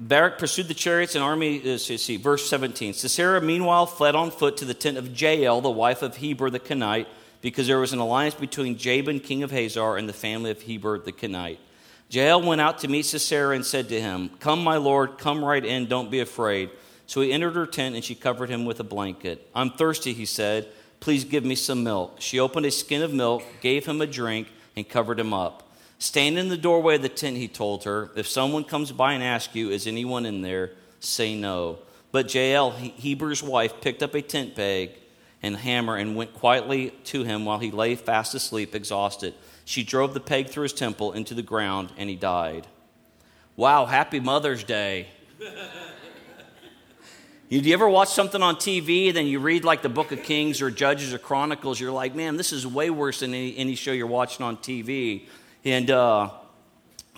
Barak 0.00 0.38
pursued 0.38 0.66
the 0.66 0.74
chariots 0.74 1.14
and 1.14 1.22
army. 1.22 1.74
Uh, 1.74 1.78
see, 1.78 2.16
verse 2.16 2.48
17. 2.48 2.94
Sisera 2.94 3.40
meanwhile 3.40 3.86
fled 3.86 4.16
on 4.16 4.30
foot 4.30 4.56
to 4.56 4.64
the 4.64 4.74
tent 4.74 4.96
of 4.96 5.20
Jael, 5.20 5.60
the 5.60 5.70
wife 5.70 6.02
of 6.02 6.16
Heber 6.16 6.50
the 6.50 6.58
Kenite, 6.58 7.06
because 7.40 7.66
there 7.66 7.78
was 7.78 7.92
an 7.92 7.98
alliance 7.98 8.34
between 8.34 8.76
Jabin, 8.76 9.20
king 9.20 9.42
of 9.42 9.50
Hazor, 9.50 9.96
and 9.96 10.08
the 10.08 10.12
family 10.12 10.50
of 10.50 10.62
Heber 10.62 10.98
the 10.98 11.12
Kenite. 11.12 11.58
Jael 12.12 12.42
went 12.42 12.60
out 12.60 12.80
to 12.80 12.88
meet 12.88 13.06
Sisera 13.06 13.54
and 13.54 13.64
said 13.64 13.88
to 13.88 13.98
him, 13.98 14.28
Come, 14.38 14.62
my 14.62 14.76
lord, 14.76 15.16
come 15.16 15.42
right 15.42 15.64
in, 15.64 15.86
don't 15.86 16.10
be 16.10 16.20
afraid. 16.20 16.68
So 17.06 17.22
he 17.22 17.32
entered 17.32 17.54
her 17.54 17.66
tent 17.66 17.94
and 17.94 18.04
she 18.04 18.14
covered 18.14 18.50
him 18.50 18.66
with 18.66 18.78
a 18.80 18.84
blanket. 18.84 19.48
I'm 19.54 19.70
thirsty, 19.70 20.12
he 20.12 20.26
said. 20.26 20.68
Please 21.00 21.24
give 21.24 21.42
me 21.42 21.54
some 21.54 21.82
milk. 21.82 22.16
She 22.18 22.38
opened 22.38 22.66
a 22.66 22.70
skin 22.70 23.00
of 23.00 23.14
milk, 23.14 23.42
gave 23.62 23.86
him 23.86 24.02
a 24.02 24.06
drink, 24.06 24.48
and 24.76 24.86
covered 24.86 25.18
him 25.18 25.32
up. 25.32 25.72
Stand 25.98 26.38
in 26.38 26.50
the 26.50 26.58
doorway 26.58 26.96
of 26.96 27.02
the 27.02 27.08
tent, 27.08 27.38
he 27.38 27.48
told 27.48 27.84
her. 27.84 28.10
If 28.14 28.28
someone 28.28 28.64
comes 28.64 28.92
by 28.92 29.14
and 29.14 29.22
asks 29.22 29.54
you, 29.54 29.70
Is 29.70 29.86
anyone 29.86 30.26
in 30.26 30.42
there? 30.42 30.72
say 31.00 31.34
no. 31.34 31.78
But 32.12 32.32
Jael, 32.34 32.72
Heber's 32.72 33.42
wife, 33.42 33.80
picked 33.80 34.02
up 34.02 34.14
a 34.14 34.20
tent 34.20 34.54
peg 34.54 34.90
and 35.42 35.56
hammer 35.56 35.96
and 35.96 36.14
went 36.16 36.34
quietly 36.34 36.90
to 37.04 37.24
him 37.24 37.44
while 37.44 37.58
he 37.58 37.70
lay 37.70 37.94
fast 37.94 38.34
asleep, 38.34 38.74
exhausted. 38.74 39.34
She 39.64 39.82
drove 39.82 40.14
the 40.14 40.20
peg 40.20 40.48
through 40.48 40.64
his 40.64 40.72
temple 40.72 41.12
into 41.12 41.34
the 41.34 41.42
ground, 41.42 41.92
and 41.96 42.08
he 42.08 42.16
died. 42.16 42.66
Wow, 43.56 43.86
happy 43.86 44.20
Mother's 44.20 44.64
Day. 44.64 45.08
Do 47.50 47.58
you 47.58 47.74
ever 47.74 47.88
watch 47.88 48.08
something 48.08 48.42
on 48.42 48.56
TV, 48.56 49.12
then 49.12 49.26
you 49.26 49.38
read 49.38 49.62
like 49.62 49.82
the 49.82 49.90
Book 49.90 50.10
of 50.10 50.22
Kings 50.22 50.62
or 50.62 50.70
Judges 50.70 51.12
or 51.12 51.18
Chronicles? 51.18 51.78
You're 51.78 51.92
like, 51.92 52.14
man, 52.14 52.38
this 52.38 52.50
is 52.50 52.66
way 52.66 52.88
worse 52.88 53.20
than 53.20 53.34
any, 53.34 53.54
any 53.58 53.74
show 53.74 53.92
you're 53.92 54.06
watching 54.06 54.42
on 54.46 54.56
TV. 54.56 55.26
And 55.62 55.90
uh, 55.90 56.30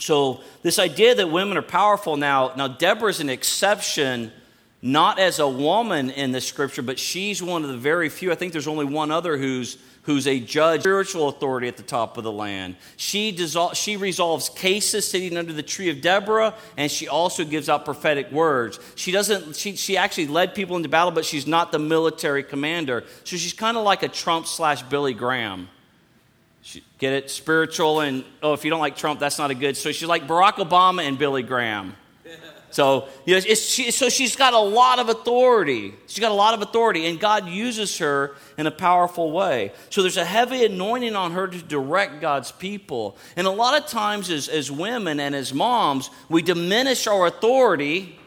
so, 0.00 0.40
this 0.62 0.81
idea 0.81 1.14
that 1.14 1.31
women 1.31 1.57
are 1.57 1.62
powerful 1.62 2.16
now, 2.16 2.52
now 2.57 2.66
Deborah's 2.66 3.21
an 3.21 3.31
exception, 3.31 4.33
not 4.85 5.19
as 5.19 5.38
a 5.38 5.49
woman 5.49 6.11
in 6.11 6.31
the 6.31 6.43
scripture, 6.43 6.83
but 6.83 6.99
she's 6.99 7.43
one 7.43 7.62
of 7.62 7.71
the 7.71 7.76
very 7.76 8.11
few. 8.11 8.31
I 8.31 8.35
think 8.35 8.53
there's 8.53 8.69
only 8.69 8.85
one 8.85 9.11
other 9.11 9.38
who's 9.38 9.79
who's 10.03 10.26
a 10.26 10.38
judge, 10.38 10.83
spiritual 10.83 11.29
authority 11.29 11.67
at 11.67 11.79
the 11.79 11.83
top 11.83 12.19
of 12.19 12.25
the 12.25 12.31
land. 12.31 12.76
She, 12.99 13.35
dissol- 13.35 13.75
she 13.75 13.97
resolves 13.97 14.50
cases 14.50 15.09
sitting 15.09 15.38
under 15.38 15.55
the 15.55 15.62
tree 15.62 15.88
of 15.88 16.03
Deborah, 16.03 16.53
and 16.76 16.91
she 16.91 17.09
also 17.09 17.43
gives 17.43 17.71
out 17.71 17.87
prophetic 17.87 18.31
words. 18.31 18.79
She 18.97 19.12
doesn't, 19.12 19.57
she, 19.57 19.76
she 19.76 19.97
actually 19.97 20.26
led 20.26 20.55
people 20.55 20.76
into 20.76 20.91
battle, 20.91 21.11
but 21.11 21.25
she's 21.25 21.47
not 21.47 21.73
the 21.73 21.79
military 21.79 22.43
commander. 22.43 23.05
So 23.25 23.38
she's 23.38 23.55
kind 23.55 23.79
of 23.79 23.85
like 23.85 24.03
a 24.03 24.09
Trump 24.09 24.47
slash 24.47 24.83
Billy 24.83 25.14
Graham. 25.14 25.71
She, 26.61 26.85
get 26.99 27.14
it? 27.14 27.31
Spiritual, 27.31 28.00
and 28.00 28.25
oh, 28.43 28.53
if 28.53 28.62
you 28.62 28.71
don't 28.71 28.81
like 28.81 28.99
Trump, 28.99 29.21
that's 29.21 29.38
not 29.38 29.50
a 29.50 29.55
good. 29.55 29.75
So 29.79 29.91
she's 29.91 30.09
like 30.09 30.26
Barack 30.26 30.57
Obama 30.57 31.03
and 31.03 31.19
Billy 31.19 31.43
Graham. 31.43 31.97
So, 32.75 33.07
you 33.25 33.35
know, 33.35 33.40
she, 33.40 33.93
so 33.93 34.09
she's 34.09 34.35
got 34.35 34.52
a 34.52 34.59
lot 34.59 34.99
of 34.99 35.09
authority. 35.09 35.95
She's 36.09 36.19
got 36.19 36.33
a 36.33 36.35
lot 36.35 36.54
of 36.54 36.61
authority, 36.61 37.07
and 37.07 37.21
God 37.21 37.49
uses 37.49 37.99
her 37.99 38.35
in 38.59 38.66
a 38.66 38.71
powerful 38.73 39.31
way. 39.31 39.71
So 39.90 40.02
there's 40.02 40.16
a 40.16 40.25
heavy 40.25 40.64
anointing 40.64 41.14
on 41.14 41.31
her 41.31 41.47
to 41.47 41.62
direct 41.62 42.21
God's 42.21 42.50
people. 42.50 43.16
And 43.37 43.47
a 43.47 43.50
lot 43.50 43.81
of 43.81 43.88
times, 43.88 44.28
as, 44.28 44.49
as 44.49 44.73
women 44.73 45.21
and 45.21 45.37
as 45.37 45.54
moms, 45.54 46.11
we 46.28 46.43
diminish 46.43 47.07
our 47.07 47.26
authority 47.26 48.19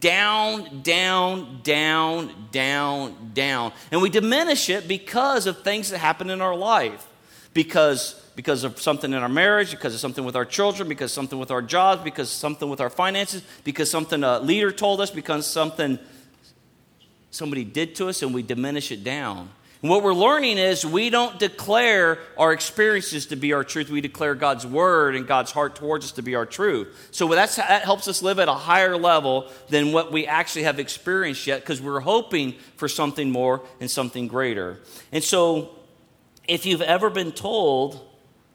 down, 0.00 0.82
down, 0.82 1.60
down, 1.62 2.48
down, 2.50 3.30
down. 3.32 3.72
And 3.92 4.02
we 4.02 4.10
diminish 4.10 4.70
it 4.70 4.88
because 4.88 5.46
of 5.46 5.62
things 5.62 5.90
that 5.90 5.98
happen 5.98 6.30
in 6.30 6.40
our 6.40 6.56
life. 6.56 7.06
Because 7.52 8.20
because 8.36 8.64
of 8.64 8.80
something 8.80 9.12
in 9.12 9.22
our 9.22 9.28
marriage, 9.28 9.70
because 9.70 9.94
of 9.94 10.00
something 10.00 10.24
with 10.24 10.36
our 10.36 10.44
children, 10.44 10.88
because 10.88 11.12
something 11.12 11.38
with 11.38 11.50
our 11.50 11.62
jobs, 11.62 12.02
because 12.02 12.30
something 12.30 12.68
with 12.68 12.80
our 12.80 12.90
finances, 12.90 13.42
because 13.62 13.90
something 13.90 14.24
a 14.24 14.40
leader 14.40 14.72
told 14.72 15.00
us, 15.00 15.10
because 15.10 15.46
something 15.46 15.98
somebody 17.30 17.64
did 17.64 17.94
to 17.96 18.08
us, 18.08 18.22
and 18.22 18.34
we 18.34 18.42
diminish 18.42 18.90
it 18.90 19.04
down. 19.04 19.50
And 19.82 19.90
what 19.90 20.02
we're 20.02 20.14
learning 20.14 20.56
is 20.56 20.86
we 20.86 21.10
don't 21.10 21.38
declare 21.38 22.18
our 22.38 22.54
experiences 22.54 23.26
to 23.26 23.36
be 23.36 23.52
our 23.52 23.62
truth. 23.62 23.90
We 23.90 24.00
declare 24.00 24.34
God's 24.34 24.66
word 24.66 25.14
and 25.14 25.26
God's 25.26 25.52
heart 25.52 25.76
towards 25.76 26.06
us 26.06 26.12
to 26.12 26.22
be 26.22 26.34
our 26.36 26.46
truth. 26.46 27.08
So 27.10 27.28
that's, 27.28 27.56
that 27.56 27.82
helps 27.82 28.08
us 28.08 28.22
live 28.22 28.38
at 28.38 28.48
a 28.48 28.54
higher 28.54 28.96
level 28.96 29.50
than 29.68 29.92
what 29.92 30.10
we 30.10 30.26
actually 30.26 30.62
have 30.62 30.78
experienced 30.78 31.46
yet 31.46 31.60
because 31.60 31.82
we're 31.82 32.00
hoping 32.00 32.54
for 32.76 32.88
something 32.88 33.30
more 33.30 33.60
and 33.78 33.90
something 33.90 34.26
greater. 34.26 34.80
And 35.12 35.22
so 35.22 35.76
if 36.48 36.64
you've 36.64 36.80
ever 36.80 37.10
been 37.10 37.32
told 37.32 38.00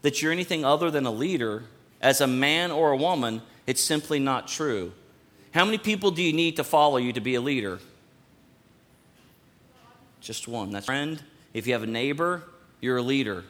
that 0.01 0.21
you're 0.21 0.31
anything 0.31 0.63
other 0.63 0.89
than 0.91 1.05
a 1.05 1.11
leader, 1.11 1.63
as 2.01 2.21
a 2.21 2.27
man 2.27 2.71
or 2.71 2.91
a 2.91 2.97
woman, 2.97 3.41
it's 3.67 3.81
simply 3.81 4.19
not 4.19 4.47
true. 4.47 4.93
How 5.53 5.65
many 5.65 5.77
people 5.77 6.11
do 6.11 6.21
you 6.21 6.33
need 6.33 6.55
to 6.57 6.63
follow 6.63 6.97
you 6.97 7.13
to 7.13 7.21
be 7.21 7.35
a 7.35 7.41
leader? 7.41 7.79
Just 10.21 10.47
one. 10.47 10.71
That's 10.71 10.85
friend. 10.85 11.21
If 11.53 11.67
you 11.67 11.73
have 11.73 11.83
a 11.83 11.87
neighbor, 11.87 12.43
you're 12.81 12.97
a 12.97 13.01
leader. 13.01 13.43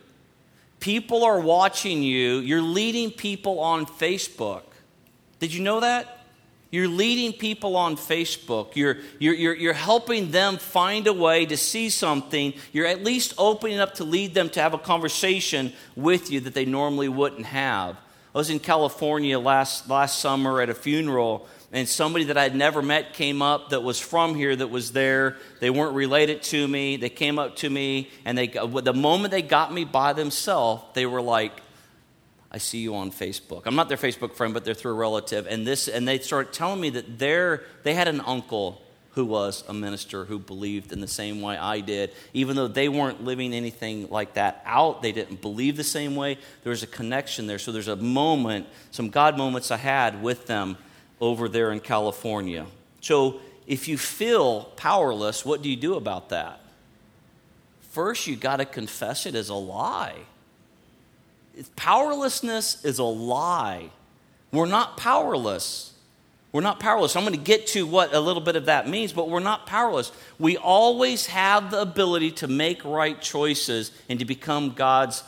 People 0.79 1.23
are 1.23 1.39
watching 1.39 2.01
you. 2.01 2.37
You're 2.37 2.61
leading 2.61 3.11
people 3.11 3.59
on 3.59 3.85
Facebook. 3.85 4.63
Did 5.39 5.53
you 5.53 5.61
know 5.61 5.81
that? 5.81 6.18
You're 6.71 6.87
leading 6.87 7.33
people 7.33 7.75
on 7.75 7.95
Facebook. 7.95 8.75
You're, 8.75 8.97
you're, 9.17 9.33
you're, 9.33 9.55
you're, 9.55 9.73
helping 9.73 10.29
them 10.29 10.57
find 10.57 11.07
a 11.07 11.13
way 11.13 11.47
to 11.47 11.57
see 11.57 11.89
something. 11.89 12.53
You're 12.71 12.85
at 12.85 13.03
least 13.03 13.33
opening 13.39 13.79
up 13.79 13.95
to 13.95 14.03
lead 14.03 14.35
them 14.35 14.49
to 14.51 14.61
have 14.61 14.75
a 14.75 14.77
conversation 14.77 15.73
with 15.95 16.31
you 16.31 16.41
that 16.41 16.53
they 16.53 16.65
normally 16.65 17.09
wouldn't 17.09 17.47
have. 17.47 17.95
I 18.35 18.37
was 18.37 18.51
in 18.51 18.59
California 18.59 19.39
last, 19.39 19.89
last 19.89 20.19
summer 20.19 20.61
at 20.61 20.69
a 20.69 20.75
funeral, 20.75 21.47
and 21.71 21.87
somebody 21.87 22.25
that 22.25 22.37
I'd 22.37 22.55
never 22.55 22.83
met 22.83 23.13
came 23.13 23.41
up 23.41 23.69
that 23.69 23.81
was 23.81 23.99
from 23.99 24.35
here 24.35 24.55
that 24.55 24.67
was 24.67 24.91
there. 24.91 25.37
They 25.59 25.71
weren't 25.71 25.95
related 25.95 26.43
to 26.43 26.67
me. 26.67 26.97
They 26.97 27.09
came 27.09 27.39
up 27.39 27.55
to 27.57 27.69
me, 27.69 28.11
and 28.25 28.37
they, 28.37 28.47
the 28.47 28.93
moment 28.93 29.31
they 29.31 29.41
got 29.41 29.73
me 29.73 29.85
by 29.85 30.13
themselves, 30.13 30.83
they 30.93 31.07
were 31.07 31.21
like, 31.21 31.53
I 32.51 32.57
see 32.57 32.79
you 32.79 32.95
on 32.95 33.11
Facebook. 33.11 33.63
I'm 33.65 33.75
not 33.75 33.89
their 33.89 33.97
Facebook 33.97 34.33
friend, 34.33 34.53
but 34.53 34.65
they're 34.65 34.73
through 34.73 34.91
a 34.91 34.95
relative. 34.95 35.45
And 35.47 35.67
this, 35.67 35.87
and 35.87 36.07
they 36.07 36.19
started 36.19 36.51
telling 36.51 36.81
me 36.81 36.89
that 36.91 37.19
they 37.19 37.93
had 37.93 38.07
an 38.07 38.21
uncle 38.21 38.81
who 39.11 39.25
was 39.25 39.63
a 39.67 39.73
minister 39.73 40.25
who 40.25 40.39
believed 40.39 40.91
in 40.91 41.01
the 41.01 41.07
same 41.07 41.41
way 41.41 41.57
I 41.57 41.79
did. 41.81 42.11
Even 42.33 42.55
though 42.55 42.67
they 42.67 42.89
weren't 42.89 43.23
living 43.23 43.53
anything 43.53 44.09
like 44.09 44.33
that 44.35 44.61
out, 44.65 45.01
they 45.01 45.11
didn't 45.11 45.41
believe 45.41 45.77
the 45.77 45.83
same 45.83 46.15
way. 46.15 46.37
There 46.63 46.69
was 46.69 46.83
a 46.83 46.87
connection 46.87 47.45
there. 47.45 47.59
So 47.59 47.71
there's 47.71 47.87
a 47.87 47.95
moment, 47.95 48.67
some 48.91 49.09
God 49.09 49.37
moments 49.37 49.71
I 49.71 49.77
had 49.77 50.21
with 50.21 50.47
them 50.47 50.77
over 51.19 51.49
there 51.49 51.71
in 51.71 51.79
California. 51.79 52.65
So 53.01 53.41
if 53.67 53.87
you 53.87 53.97
feel 53.97 54.65
powerless, 54.75 55.45
what 55.45 55.61
do 55.61 55.69
you 55.69 55.75
do 55.75 55.95
about 55.95 56.29
that? 56.29 56.61
First, 57.91 58.25
you 58.25 58.35
got 58.35 58.57
to 58.57 58.65
confess 58.65 59.25
it 59.25 59.35
as 59.35 59.49
a 59.49 59.55
lie. 59.55 60.15
Powerlessness 61.75 62.85
is 62.85 62.99
a 62.99 63.03
lie. 63.03 63.89
We're 64.51 64.65
not 64.65 64.97
powerless. 64.97 65.93
We're 66.51 66.61
not 66.61 66.79
powerless. 66.79 67.15
I'm 67.15 67.23
going 67.23 67.35
to 67.35 67.39
get 67.39 67.67
to 67.67 67.85
what 67.85 68.13
a 68.13 68.19
little 68.19 68.41
bit 68.41 68.55
of 68.55 68.65
that 68.65 68.87
means, 68.87 69.13
but 69.13 69.29
we're 69.29 69.39
not 69.39 69.67
powerless. 69.67 70.11
We 70.39 70.57
always 70.57 71.27
have 71.27 71.69
the 71.69 71.81
ability 71.81 72.31
to 72.31 72.47
make 72.47 72.83
right 72.83 73.21
choices 73.21 73.91
and 74.09 74.17
to 74.19 74.25
become 74.25 74.71
God's 74.73 75.23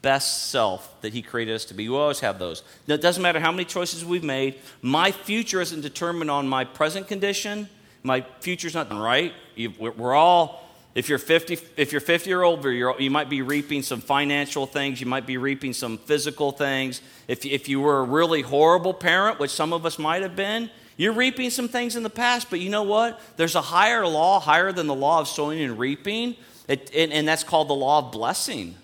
best 0.00 0.50
self 0.50 1.00
that 1.02 1.12
He 1.12 1.20
created 1.20 1.54
us 1.54 1.66
to 1.66 1.74
be. 1.74 1.88
We 1.88 1.96
always 1.96 2.20
have 2.20 2.38
those. 2.38 2.62
It 2.86 3.02
doesn't 3.02 3.22
matter 3.22 3.40
how 3.40 3.50
many 3.50 3.66
choices 3.66 4.04
we've 4.04 4.24
made. 4.24 4.54
My 4.80 5.10
future 5.12 5.60
isn't 5.60 5.82
determined 5.82 6.30
on 6.30 6.48
my 6.48 6.64
present 6.64 7.08
condition. 7.08 7.68
My 8.02 8.24
future's 8.40 8.74
not 8.74 8.90
right. 8.92 9.34
We're 9.78 10.14
all 10.14 10.63
if 10.94 11.08
you're 11.08 11.18
50, 11.18 11.58
if 11.76 11.90
you're 11.90 12.00
50 12.00 12.32
or 12.32 12.44
older, 12.44 12.72
you 12.72 13.10
might 13.10 13.28
be 13.28 13.42
reaping 13.42 13.82
some 13.82 14.00
financial 14.00 14.64
things. 14.64 15.00
You 15.00 15.08
might 15.08 15.26
be 15.26 15.38
reaping 15.38 15.72
some 15.72 15.98
physical 15.98 16.52
things. 16.52 17.02
If, 17.26 17.44
if 17.44 17.68
you 17.68 17.80
were 17.80 17.98
a 17.98 18.04
really 18.04 18.42
horrible 18.42 18.94
parent, 18.94 19.40
which 19.40 19.50
some 19.50 19.72
of 19.72 19.84
us 19.84 19.98
might 19.98 20.22
have 20.22 20.36
been, 20.36 20.70
you're 20.96 21.12
reaping 21.12 21.50
some 21.50 21.66
things 21.66 21.96
in 21.96 22.04
the 22.04 22.10
past. 22.10 22.48
But 22.48 22.60
you 22.60 22.70
know 22.70 22.84
what? 22.84 23.20
There's 23.36 23.56
a 23.56 23.60
higher 23.60 24.06
law, 24.06 24.38
higher 24.38 24.70
than 24.70 24.86
the 24.86 24.94
law 24.94 25.18
of 25.18 25.26
sowing 25.26 25.60
and 25.60 25.76
reaping, 25.76 26.36
it, 26.68 26.92
and, 26.94 27.12
and 27.12 27.26
that's 27.26 27.42
called 27.42 27.68
the 27.68 27.74
law 27.74 28.06
of 28.06 28.12
blessing. 28.12 28.76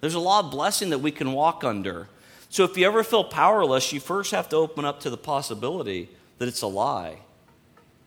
There's 0.00 0.14
a 0.14 0.20
law 0.20 0.40
of 0.40 0.50
blessing 0.50 0.90
that 0.90 0.98
we 0.98 1.12
can 1.12 1.32
walk 1.32 1.62
under. 1.62 2.08
So 2.50 2.64
if 2.64 2.76
you 2.76 2.84
ever 2.84 3.04
feel 3.04 3.22
powerless, 3.22 3.92
you 3.92 4.00
first 4.00 4.32
have 4.32 4.48
to 4.48 4.56
open 4.56 4.84
up 4.84 5.00
to 5.00 5.10
the 5.10 5.16
possibility 5.16 6.08
that 6.38 6.48
it's 6.48 6.62
a 6.62 6.66
lie. 6.66 7.18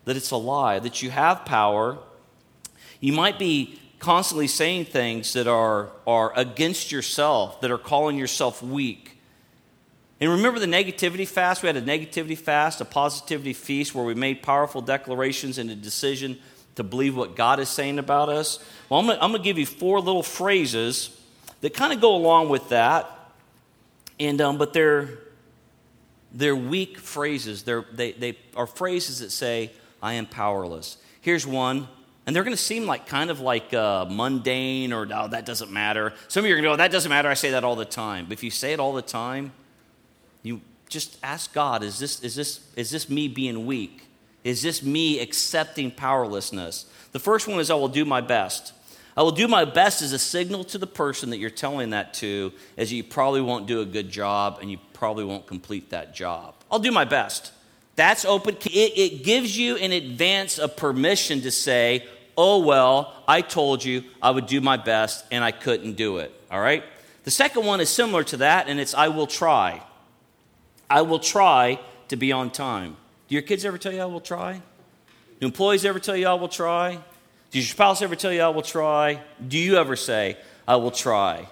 That 0.04 0.16
it's 0.16 0.32
a 0.32 0.36
lie, 0.36 0.80
that 0.80 1.02
you 1.02 1.10
have 1.10 1.46
power 1.46 1.98
you 3.02 3.12
might 3.12 3.36
be 3.36 3.78
constantly 3.98 4.46
saying 4.46 4.84
things 4.84 5.32
that 5.32 5.48
are, 5.48 5.90
are 6.06 6.32
against 6.36 6.92
yourself, 6.92 7.60
that 7.60 7.70
are 7.70 7.76
calling 7.78 8.16
yourself 8.16 8.62
weak. 8.62 9.18
And 10.20 10.30
remember 10.30 10.60
the 10.60 10.66
negativity 10.66 11.26
fast? 11.26 11.64
We 11.64 11.66
had 11.66 11.76
a 11.76 11.82
negativity 11.82 12.38
fast, 12.38 12.80
a 12.80 12.84
positivity 12.84 13.54
feast 13.54 13.92
where 13.92 14.04
we 14.04 14.14
made 14.14 14.40
powerful 14.40 14.80
declarations 14.80 15.58
and 15.58 15.68
a 15.68 15.74
decision 15.74 16.38
to 16.76 16.84
believe 16.84 17.16
what 17.16 17.34
God 17.34 17.58
is 17.58 17.68
saying 17.68 17.98
about 17.98 18.28
us. 18.28 18.64
Well, 18.88 19.00
I'm 19.00 19.06
going 19.18 19.32
to 19.32 19.38
give 19.40 19.58
you 19.58 19.66
four 19.66 20.00
little 20.00 20.22
phrases 20.22 21.20
that 21.60 21.74
kind 21.74 21.92
of 21.92 22.00
go 22.00 22.14
along 22.14 22.50
with 22.50 22.68
that. 22.68 23.10
And, 24.20 24.40
um, 24.40 24.58
but 24.58 24.72
they're, 24.72 25.08
they're 26.30 26.54
weak 26.54 26.98
phrases. 26.98 27.64
They're, 27.64 27.84
they, 27.92 28.12
they 28.12 28.38
are 28.54 28.68
phrases 28.68 29.18
that 29.18 29.32
say, 29.32 29.72
I 30.00 30.14
am 30.14 30.26
powerless. 30.26 30.98
Here's 31.20 31.44
one 31.44 31.88
and 32.32 32.36
they're 32.36 32.44
going 32.44 32.56
to 32.56 32.62
seem 32.62 32.86
like 32.86 33.06
kind 33.06 33.28
of 33.28 33.40
like 33.40 33.74
uh, 33.74 34.06
mundane 34.08 34.94
or, 34.94 35.06
oh, 35.12 35.28
that 35.28 35.44
doesn't 35.44 35.70
matter. 35.70 36.14
Some 36.28 36.44
of 36.44 36.48
you 36.48 36.54
are 36.54 36.56
going 36.56 36.64
to 36.64 36.70
go, 36.70 36.76
that 36.76 36.90
doesn't 36.90 37.10
matter. 37.10 37.28
I 37.28 37.34
say 37.34 37.50
that 37.50 37.62
all 37.62 37.76
the 37.76 37.84
time. 37.84 38.24
But 38.24 38.32
if 38.32 38.42
you 38.42 38.50
say 38.50 38.72
it 38.72 38.80
all 38.80 38.94
the 38.94 39.02
time, 39.02 39.52
you 40.42 40.62
just 40.88 41.18
ask 41.22 41.52
God, 41.52 41.82
is 41.82 41.98
this, 41.98 42.22
is 42.22 42.34
this, 42.34 42.66
is 42.74 42.90
this 42.90 43.10
me 43.10 43.28
being 43.28 43.66
weak? 43.66 44.06
Is 44.44 44.62
this 44.62 44.82
me 44.82 45.20
accepting 45.20 45.90
powerlessness? 45.90 46.86
The 47.12 47.18
first 47.18 47.46
one 47.48 47.60
is, 47.60 47.70
I 47.70 47.74
will 47.74 47.88
do 47.88 48.06
my 48.06 48.22
best. 48.22 48.72
I 49.14 49.20
will 49.20 49.32
do 49.32 49.46
my 49.46 49.66
best 49.66 50.00
as 50.00 50.14
a 50.14 50.18
signal 50.18 50.64
to 50.64 50.78
the 50.78 50.86
person 50.86 51.28
that 51.28 51.36
you're 51.36 51.50
telling 51.50 51.90
that 51.90 52.14
to, 52.14 52.50
as 52.78 52.90
you 52.90 53.04
probably 53.04 53.42
won't 53.42 53.66
do 53.66 53.82
a 53.82 53.84
good 53.84 54.08
job 54.08 54.60
and 54.62 54.70
you 54.70 54.78
probably 54.94 55.24
won't 55.24 55.46
complete 55.46 55.90
that 55.90 56.14
job. 56.14 56.54
I'll 56.70 56.78
do 56.78 56.92
my 56.92 57.04
best. 57.04 57.52
That's 57.94 58.24
open. 58.24 58.56
It, 58.64 58.98
it 58.98 59.22
gives 59.22 59.58
you 59.58 59.76
in 59.76 59.92
advance 59.92 60.56
a 60.56 60.66
permission 60.66 61.42
to 61.42 61.50
say, 61.50 62.06
oh, 62.36 62.60
well, 62.60 63.14
I 63.26 63.40
told 63.40 63.84
you 63.84 64.04
I 64.20 64.30
would 64.30 64.46
do 64.46 64.60
my 64.60 64.76
best 64.76 65.24
and 65.30 65.42
I 65.42 65.50
couldn't 65.50 65.94
do 65.94 66.18
it. 66.18 66.32
All 66.50 66.60
right? 66.60 66.84
The 67.24 67.30
second 67.30 67.64
one 67.64 67.80
is 67.80 67.88
similar 67.88 68.24
to 68.24 68.38
that, 68.38 68.68
and 68.68 68.80
it's 68.80 68.94
I 68.94 69.08
will 69.08 69.26
try. 69.26 69.82
I 70.90 71.02
will 71.02 71.20
try 71.20 71.78
to 72.08 72.16
be 72.16 72.32
on 72.32 72.50
time. 72.50 72.96
Do 73.28 73.34
your 73.34 73.42
kids 73.42 73.64
ever 73.64 73.78
tell 73.78 73.92
you 73.92 74.02
I 74.02 74.06
will 74.06 74.20
try? 74.20 74.60
Do 75.40 75.46
employees 75.46 75.84
ever 75.84 75.98
tell 75.98 76.16
you 76.16 76.26
I 76.26 76.34
will 76.34 76.48
try? 76.48 76.98
Does 77.50 77.64
your 77.66 77.74
spouse 77.74 78.02
ever 78.02 78.16
tell 78.16 78.32
you 78.32 78.42
I 78.42 78.48
will 78.48 78.62
try? 78.62 79.22
Do 79.46 79.58
you 79.58 79.76
ever 79.76 79.96
say, 79.96 80.36
I 80.66 80.76
will 80.76 80.90
try? 80.90 81.48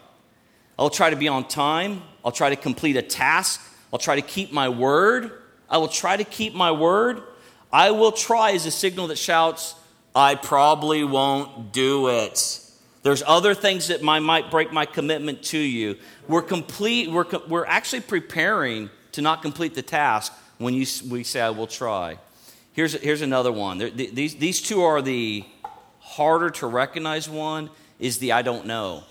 I'll 0.78 0.90
try 0.90 1.10
to 1.10 1.16
be 1.16 1.28
on 1.28 1.46
time. 1.46 2.02
I'll 2.24 2.32
try 2.32 2.50
to 2.50 2.56
complete 2.56 2.96
a 2.96 3.02
task. 3.02 3.60
I'll 3.92 3.98
try 3.98 4.16
to 4.16 4.22
keep 4.22 4.52
my 4.52 4.68
word. 4.68 5.30
I 5.68 5.78
will 5.78 5.88
try 5.88 6.16
to 6.16 6.24
keep 6.24 6.54
my 6.54 6.72
word. 6.72 7.22
I 7.72 7.92
will 7.92 8.12
try 8.12 8.50
is 8.50 8.66
a 8.66 8.70
signal 8.70 9.06
that 9.08 9.16
shouts, 9.16 9.74
I 10.14 10.34
probably 10.34 11.04
won't 11.04 11.72
do 11.72 12.08
it. 12.08 12.60
There's 13.02 13.22
other 13.26 13.54
things 13.54 13.88
that 13.88 14.02
might, 14.02 14.50
break 14.50 14.72
my 14.72 14.84
commitment 14.84 15.42
to 15.44 15.58
you. 15.58 15.96
We're 16.28 16.42
complete, 16.42 17.10
we're, 17.10 17.26
we're 17.48 17.66
actually 17.66 18.02
preparing 18.02 18.90
to 19.12 19.22
not 19.22 19.42
complete 19.42 19.74
the 19.74 19.82
task 19.82 20.32
when 20.58 20.74
you, 20.74 20.86
we 21.08 21.24
say, 21.24 21.40
I 21.40 21.50
will 21.50 21.66
try. 21.66 22.18
Here's, 22.72 22.92
here's 22.92 23.22
another 23.22 23.52
one. 23.52 23.78
These, 23.78 24.36
these 24.36 24.60
two 24.60 24.82
are 24.82 25.00
the 25.00 25.44
harder 26.00 26.50
to 26.50 26.66
recognize 26.66 27.28
one, 27.28 27.70
is 27.98 28.18
the 28.18 28.32
I 28.32 28.42
don't 28.42 28.66
know. 28.66 29.04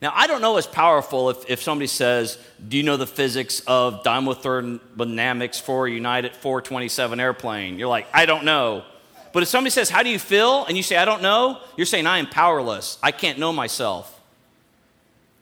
Now, 0.00 0.12
I 0.14 0.26
don't 0.26 0.42
know 0.42 0.58
is 0.58 0.66
powerful 0.66 1.30
if, 1.30 1.48
if 1.48 1.62
somebody 1.62 1.86
says, 1.86 2.38
Do 2.68 2.76
you 2.76 2.82
know 2.82 2.96
the 2.96 3.06
physics 3.06 3.60
of 3.66 4.04
thermodynamics 4.04 5.58
for 5.58 5.86
a 5.86 5.90
United 5.90 6.34
427 6.36 7.20
airplane? 7.20 7.78
You're 7.78 7.88
like, 7.88 8.06
I 8.12 8.26
don't 8.26 8.44
know. 8.44 8.84
But 9.34 9.42
if 9.42 9.48
somebody 9.50 9.70
says, 9.70 9.90
How 9.90 10.02
do 10.02 10.08
you 10.08 10.18
feel? 10.18 10.64
and 10.64 10.76
you 10.76 10.82
say, 10.82 10.96
I 10.96 11.04
don't 11.04 11.20
know, 11.20 11.58
you're 11.76 11.84
saying, 11.84 12.06
I 12.06 12.18
am 12.18 12.26
powerless. 12.26 12.96
I 13.02 13.10
can't 13.10 13.38
know 13.38 13.52
myself. 13.52 14.18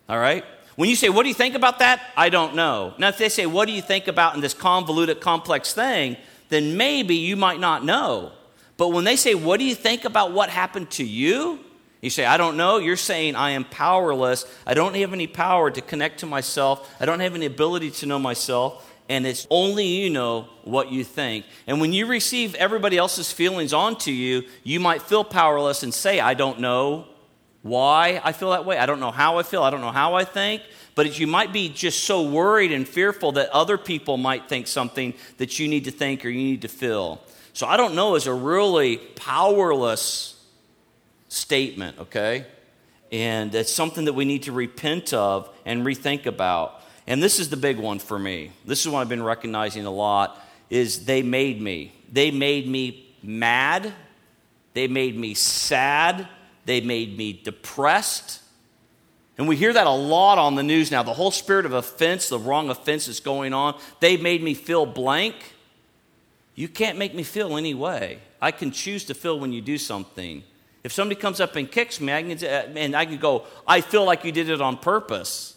All 0.09 0.19
right? 0.19 0.45
When 0.75 0.89
you 0.89 0.97
say, 0.97 1.11
What 1.11 1.23
do 1.23 1.29
you 1.29 1.35
think 1.35 1.55
about 1.55 1.79
that? 1.81 2.03
I 2.17 2.31
don't 2.31 2.57
know. 2.57 2.95
Now, 2.99 3.09
if 3.09 3.19
they 3.19 3.29
say, 3.29 3.47
What 3.47 3.67
do 3.67 3.73
you 3.73 3.83
think 3.83 4.09
about 4.09 4.35
in 4.35 4.41
this 4.41 4.55
convoluted, 4.55 5.21
complex 5.21 5.73
thing? 5.73 6.17
then 6.49 6.77
maybe 6.77 7.15
you 7.17 7.35
might 7.35 7.59
not 7.61 7.83
know. 7.83 8.31
But 8.77 8.89
when 8.89 9.05
they 9.05 9.17
say, 9.17 9.35
What 9.35 9.59
do 9.59 9.65
you 9.65 9.75
think 9.75 10.07
about 10.07 10.33
what 10.33 10.49
happened 10.49 10.91
to 10.93 11.05
you? 11.05 11.61
You 12.01 12.11
say, 12.11 12.25
I 12.25 12.37
don't 12.37 12.57
know. 12.57 12.79
You're 12.79 12.97
saying 12.97 13.37
I 13.37 13.51
am 13.51 13.65
powerless. 13.65 14.45
I 14.67 14.75
don't 14.75 14.97
have 14.97 15.13
any 15.13 15.29
power 15.29 15.71
to 15.71 15.81
connect 15.81 16.21
to 16.21 16.27
myself. 16.27 16.93
I 16.99 17.05
don't 17.05 17.21
have 17.21 17.37
any 17.37 17.47
ability 17.47 17.93
to 17.93 18.07
know 18.07 18.19
myself. 18.19 18.92
And 19.13 19.27
it's 19.27 19.47
only 19.51 19.85
you 19.85 20.09
know 20.09 20.49
what 20.65 20.91
you 20.91 21.05
think. 21.05 21.45
And 21.67 21.83
when 21.83 21.93
you 21.93 22.07
receive 22.07 22.55
everybody 22.55 22.97
else's 22.97 23.31
feelings 23.31 23.75
onto 23.75 24.11
you, 24.11 24.45
you 24.65 24.81
might 24.81 25.03
feel 25.03 25.23
powerless 25.23 25.83
and 25.83 25.93
say, 25.93 26.19
I 26.19 26.33
don't 26.33 26.61
know. 26.61 27.05
why 27.61 28.23
I 28.25 28.33
feel 28.33 28.51
that 28.51 28.65
way. 28.65 28.79
I 28.79 28.87
don't 28.87 29.01
know 29.01 29.11
how 29.11 29.39
I 29.39 29.43
feel. 29.43 29.63
I 29.63 29.71
don't 29.71 29.83
know 29.83 29.93
how 29.93 30.15
I 30.15 30.25
think. 30.25 30.63
But 30.95 31.19
you 31.19 31.27
might 31.27 31.53
be 31.53 31.69
just 31.69 32.05
so 32.05 32.23
worried 32.23 32.73
and 32.73 32.89
fearful 32.89 33.33
that 33.33 33.51
other 33.51 33.77
people 33.77 34.17
might 34.17 34.49
think 34.49 34.67
something 34.67 35.13
that 35.37 35.59
you 35.59 35.69
need 35.69 35.85
to 35.85 35.91
think 35.91 36.25
or 36.25 36.31
you 36.31 36.43
need 36.43 36.63
to 36.63 36.69
feel. 36.69 37.21
So 37.53 37.67
I 37.67 37.77
don't 37.77 37.95
know 37.95 38.15
is 38.15 38.27
a 38.27 38.33
really 38.33 38.97
powerless 38.97 40.43
statement, 41.29 41.99
okay? 41.99 42.47
And 43.13 43.55
it's 43.55 43.71
something 43.73 44.07
that 44.07 44.15
we 44.15 44.25
need 44.25 44.45
to 44.45 44.53
repent 44.53 45.13
of 45.13 45.49
and 45.67 45.85
rethink 45.85 46.25
about. 46.25 46.82
And 47.07 47.23
this 47.23 47.39
is 47.39 47.51
the 47.51 47.57
big 47.57 47.79
one 47.79 47.99
for 47.99 48.19
me. 48.19 48.53
This 48.65 48.81
is 48.81 48.89
what 48.89 49.01
I've 49.01 49.09
been 49.09 49.23
recognizing 49.23 49.87
a 49.87 49.91
lot 49.91 50.39
is 50.71 51.05
they 51.05 51.23
made 51.23 51.61
me. 51.61 51.93
They 52.11 52.31
made 52.31 52.67
me 52.67 53.15
mad. 53.23 53.93
They 54.75 54.89
made 54.89 55.17
me 55.17 55.35
sad. 55.35 56.29
They 56.65 56.81
made 56.81 57.17
me 57.17 57.33
depressed. 57.33 58.41
And 59.39 59.49
we 59.49 59.57
hear 59.57 59.73
that 59.73 59.87
a 59.87 59.91
lot 59.91 60.39
on 60.39 60.55
the 60.55 60.63
news 60.63 60.91
now. 60.91 61.03
The 61.03 61.13
whole 61.13 61.31
spirit 61.31 61.67
of 61.67 61.73
offense, 61.73 62.29
the 62.29 62.39
wrong 62.39 62.71
offense 62.71 63.09
is 63.09 63.19
going 63.21 63.53
on. 63.53 63.79
They 64.01 64.17
made 64.17 64.43
me 64.43 64.55
feel 64.55 64.87
blank. 64.87 65.35
You 66.55 66.69
can't 66.69 66.99
make 66.99 67.15
me 67.15 67.23
feel 67.23 67.57
any 67.57 67.75
way. 67.75 68.19
I 68.41 68.51
can 68.51 68.71
choose 68.71 69.05
to 69.07 69.15
feel 69.15 69.39
when 69.41 69.53
you 69.53 69.61
do 69.61 69.79
something. 69.79 70.43
If 70.85 70.93
somebody 70.93 71.21
comes 71.21 71.41
up 71.41 71.57
and 71.57 71.71
kicks 71.71 72.01
me, 72.01 72.13
I 72.13 72.23
can, 72.23 72.45
and 72.77 72.97
I 72.97 73.07
can 73.07 73.19
go, 73.19 73.47
I 73.67 73.81
feel 73.81 74.05
like 74.05 74.25
you 74.25 74.33
did 74.33 74.51
it 74.51 74.61
on 74.61 74.77
purpose, 74.77 75.57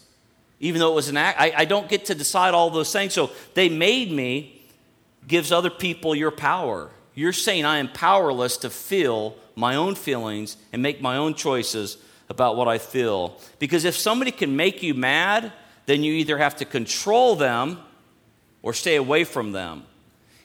even 0.60 0.80
though 0.80 0.92
it 0.92 0.94
was 0.94 1.08
an 1.08 1.16
act. 1.16 1.40
I, 1.40 1.52
I 1.56 1.64
don't 1.64 1.88
get 1.88 2.06
to 2.06 2.14
decide 2.14 2.54
all 2.54 2.70
those 2.70 2.92
things. 2.92 3.12
So 3.12 3.30
they 3.54 3.68
made 3.68 4.10
me 4.10 4.62
gives 5.26 5.52
other 5.52 5.70
people 5.70 6.14
your 6.14 6.30
power. 6.30 6.90
You're 7.14 7.32
saying 7.32 7.64
I 7.64 7.78
am 7.78 7.88
powerless 7.88 8.56
to 8.58 8.70
feel 8.70 9.36
my 9.54 9.74
own 9.74 9.94
feelings 9.94 10.56
and 10.72 10.82
make 10.82 11.00
my 11.00 11.16
own 11.16 11.34
choices 11.34 11.98
about 12.28 12.56
what 12.56 12.68
I 12.68 12.78
feel. 12.78 13.40
Because 13.58 13.84
if 13.84 13.96
somebody 13.96 14.30
can 14.30 14.56
make 14.56 14.82
you 14.82 14.94
mad, 14.94 15.52
then 15.86 16.02
you 16.02 16.12
either 16.14 16.38
have 16.38 16.56
to 16.56 16.64
control 16.64 17.36
them 17.36 17.78
or 18.62 18.72
stay 18.72 18.96
away 18.96 19.24
from 19.24 19.52
them. 19.52 19.84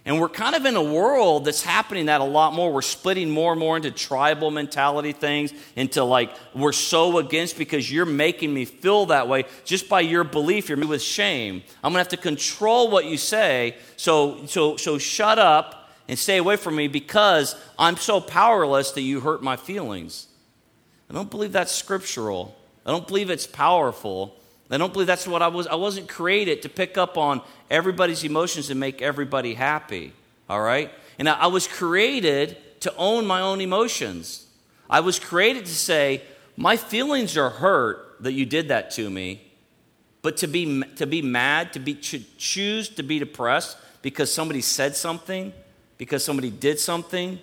And 0.04 0.20
we're 0.20 0.30
kind 0.30 0.56
of 0.56 0.66
in 0.66 0.76
a 0.76 0.84
world 0.84 1.46
that's 1.46 1.62
happening 1.62 2.08
that 2.08 2.22
a 2.22 2.26
lot 2.26 2.54
more. 2.54 2.74
We're 2.74 2.82
splitting 2.82 3.30
more 3.30 3.52
and 3.52 3.60
more 3.60 3.78
into 3.78 3.92
tribal 3.92 4.50
mentality 4.50 5.12
things, 5.12 5.54
into 5.76 6.04
like, 6.04 6.32
we're 6.56 6.72
so 6.72 7.20
against 7.20 7.56
because 7.56 7.92
you're 7.92 8.08
making 8.08 8.52
me 8.52 8.66
feel 8.66 9.06
that 9.08 9.28
way 9.28 9.46
just 9.64 9.88
by 9.88 10.02
your 10.02 10.24
belief. 10.24 10.70
You're 10.70 10.78
me 10.78 10.88
with 10.88 11.04
shame. 11.04 11.62
I'm 11.84 11.94
going 11.94 12.04
to 12.04 12.10
have 12.10 12.10
to 12.10 12.18
control 12.18 12.90
what 12.90 13.06
you 13.06 13.16
say. 13.16 13.78
So, 13.96 14.46
so, 14.48 14.76
so 14.76 14.98
shut 14.98 15.38
up 15.38 15.92
and 16.08 16.18
stay 16.18 16.38
away 16.38 16.56
from 16.56 16.76
me 16.76 16.88
because 16.88 17.56
I'm 17.78 17.96
so 17.96 18.20
powerless 18.20 18.92
that 18.94 19.02
you 19.02 19.20
hurt 19.20 19.44
my 19.44 19.56
feelings. 19.56 20.28
I 21.12 21.14
don't 21.14 21.30
believe 21.30 21.52
that's 21.52 21.72
scriptural. 21.72 22.58
I 22.88 22.92
don't 22.92 23.08
believe 23.08 23.30
it's 23.30 23.46
powerful. 23.46 24.41
I 24.74 24.78
don't 24.78 24.94
believe 24.94 25.08
that's 25.08 25.28
what 25.28 25.42
I 25.42 25.48
was. 25.48 25.68
I 25.68 25.76
wasn't 25.76 26.08
created 26.08 26.62
to 26.62 26.70
pick 26.70 26.98
up 26.98 27.18
on 27.18 27.42
everybody's 27.70 28.24
emotions 28.24 28.70
and 28.70 28.80
make 28.80 29.02
everybody 29.02 29.54
happy. 29.54 30.14
All 30.50 30.62
right? 30.62 30.92
And 31.20 31.28
I, 31.30 31.48
was 31.48 31.68
created 31.68 32.58
to 32.82 32.96
own 32.96 33.26
my 33.26 33.42
own 33.42 33.62
emotions. 33.62 34.48
I 34.90 35.02
was 35.02 35.20
created 35.20 35.66
to 35.66 35.74
say, 35.74 36.22
my 36.58 36.78
feelings 36.78 37.38
are 37.38 37.50
hurt 37.50 38.18
that 38.22 38.34
you 38.34 38.46
did 38.46 38.70
that 38.70 38.92
to 38.92 39.10
me. 39.10 39.42
But 40.22 40.38
to 40.38 40.48
be, 40.48 40.84
to 40.98 41.08
be 41.08 41.22
mad, 41.22 41.74
to 41.74 41.80
be, 41.80 41.96
to 41.96 42.20
choose 42.38 42.90
to 42.90 43.04
be 43.04 43.20
depressed 43.20 43.78
because 44.02 44.34
somebody 44.34 44.62
said 44.62 44.96
something, 44.96 45.54
because 45.98 46.24
somebody 46.24 46.50
did 46.50 46.80
something. 46.80 47.40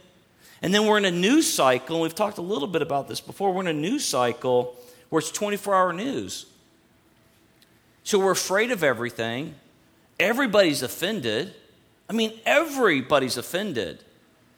And 0.63 0.75
then 0.75 0.87
we're 0.87 0.99
in 0.99 1.05
a 1.05 1.11
news 1.11 1.53
cycle, 1.53 2.01
we've 2.01 2.15
talked 2.15 2.39
a 2.39 2.43
little 2.43 2.69
bit 2.69 2.83
about 2.83 3.09
this 3.09 3.21
before. 3.21 3.53
We're 3.53 3.63
in 3.63 3.69
a 3.69 3.73
news 3.73 4.05
cycle 4.05 4.77
where 5.09 5.21
it's 5.21 5.31
24 5.31 5.75
hour 5.75 5.93
news. 5.93 6.47
So 8.09 8.19
we're 8.19 8.31
afraid 8.31 8.71
of 8.71 8.83
everything. 8.83 9.55
Everybody's 10.19 10.83
offended. 10.83 11.53
I 12.09 12.15
mean, 12.15 12.33
everybody's 12.47 13.37
offended. 13.37 14.03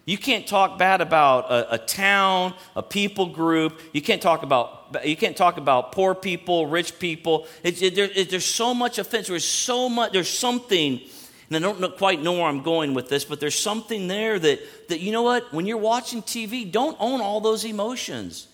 You 0.04 0.18
can't 0.18 0.46
talk 0.46 0.78
bad 0.78 1.00
about 1.00 1.50
a, 1.50 1.74
a, 1.74 1.78
town, 1.78 2.54
a 2.76 2.82
people 2.84 3.26
group. 3.26 3.80
You 3.92 4.02
can't 4.02 4.22
talk 4.22 4.44
about 4.44 5.04
you 5.04 5.16
can't 5.16 5.36
talk 5.36 5.56
about 5.56 5.90
poor 5.90 6.14
people, 6.14 6.68
rich 6.68 7.00
people. 7.00 7.48
It, 7.64 7.82
it, 7.82 7.96
there, 7.96 8.08
it, 8.14 8.30
there's 8.30 8.46
so 8.46 8.72
much 8.72 9.00
offense. 9.00 9.26
There's 9.26 9.44
so 9.44 9.88
much. 9.88 10.12
There's 10.12 10.30
something, 10.30 11.00
and 11.48 11.56
I 11.56 11.58
don't 11.58 11.80
know, 11.80 11.88
quite 11.88 12.22
know 12.22 12.34
where 12.34 12.44
I'm 12.44 12.62
going 12.62 12.94
with 12.94 13.08
this, 13.08 13.24
but 13.24 13.40
there's 13.40 13.58
something 13.58 14.06
there 14.06 14.38
that 14.38 14.60
that 14.90 15.00
you 15.00 15.10
know 15.10 15.22
what? 15.22 15.52
When 15.52 15.66
you're 15.66 15.76
watching 15.76 16.22
TV, 16.22 16.70
don't 16.70 16.96
own 17.00 17.20
all 17.20 17.40
those 17.40 17.64
emotions. 17.64 18.46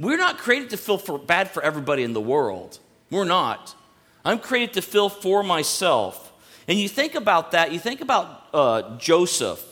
We're 0.00 0.18
not 0.18 0.38
created 0.38 0.70
to 0.70 0.78
feel 0.78 0.98
for, 0.98 1.16
bad 1.16 1.48
for 1.48 1.62
everybody 1.62 2.02
in 2.02 2.12
the 2.12 2.20
world. 2.20 2.80
We're 3.08 3.22
not. 3.22 3.76
I'm 4.24 4.38
created 4.38 4.74
to 4.74 4.82
fill 4.82 5.08
for 5.08 5.42
myself. 5.42 6.32
And 6.68 6.78
you 6.78 6.88
think 6.88 7.14
about 7.14 7.52
that, 7.52 7.72
you 7.72 7.78
think 7.78 8.00
about 8.00 8.46
uh, 8.54 8.96
Joseph. 8.96 9.62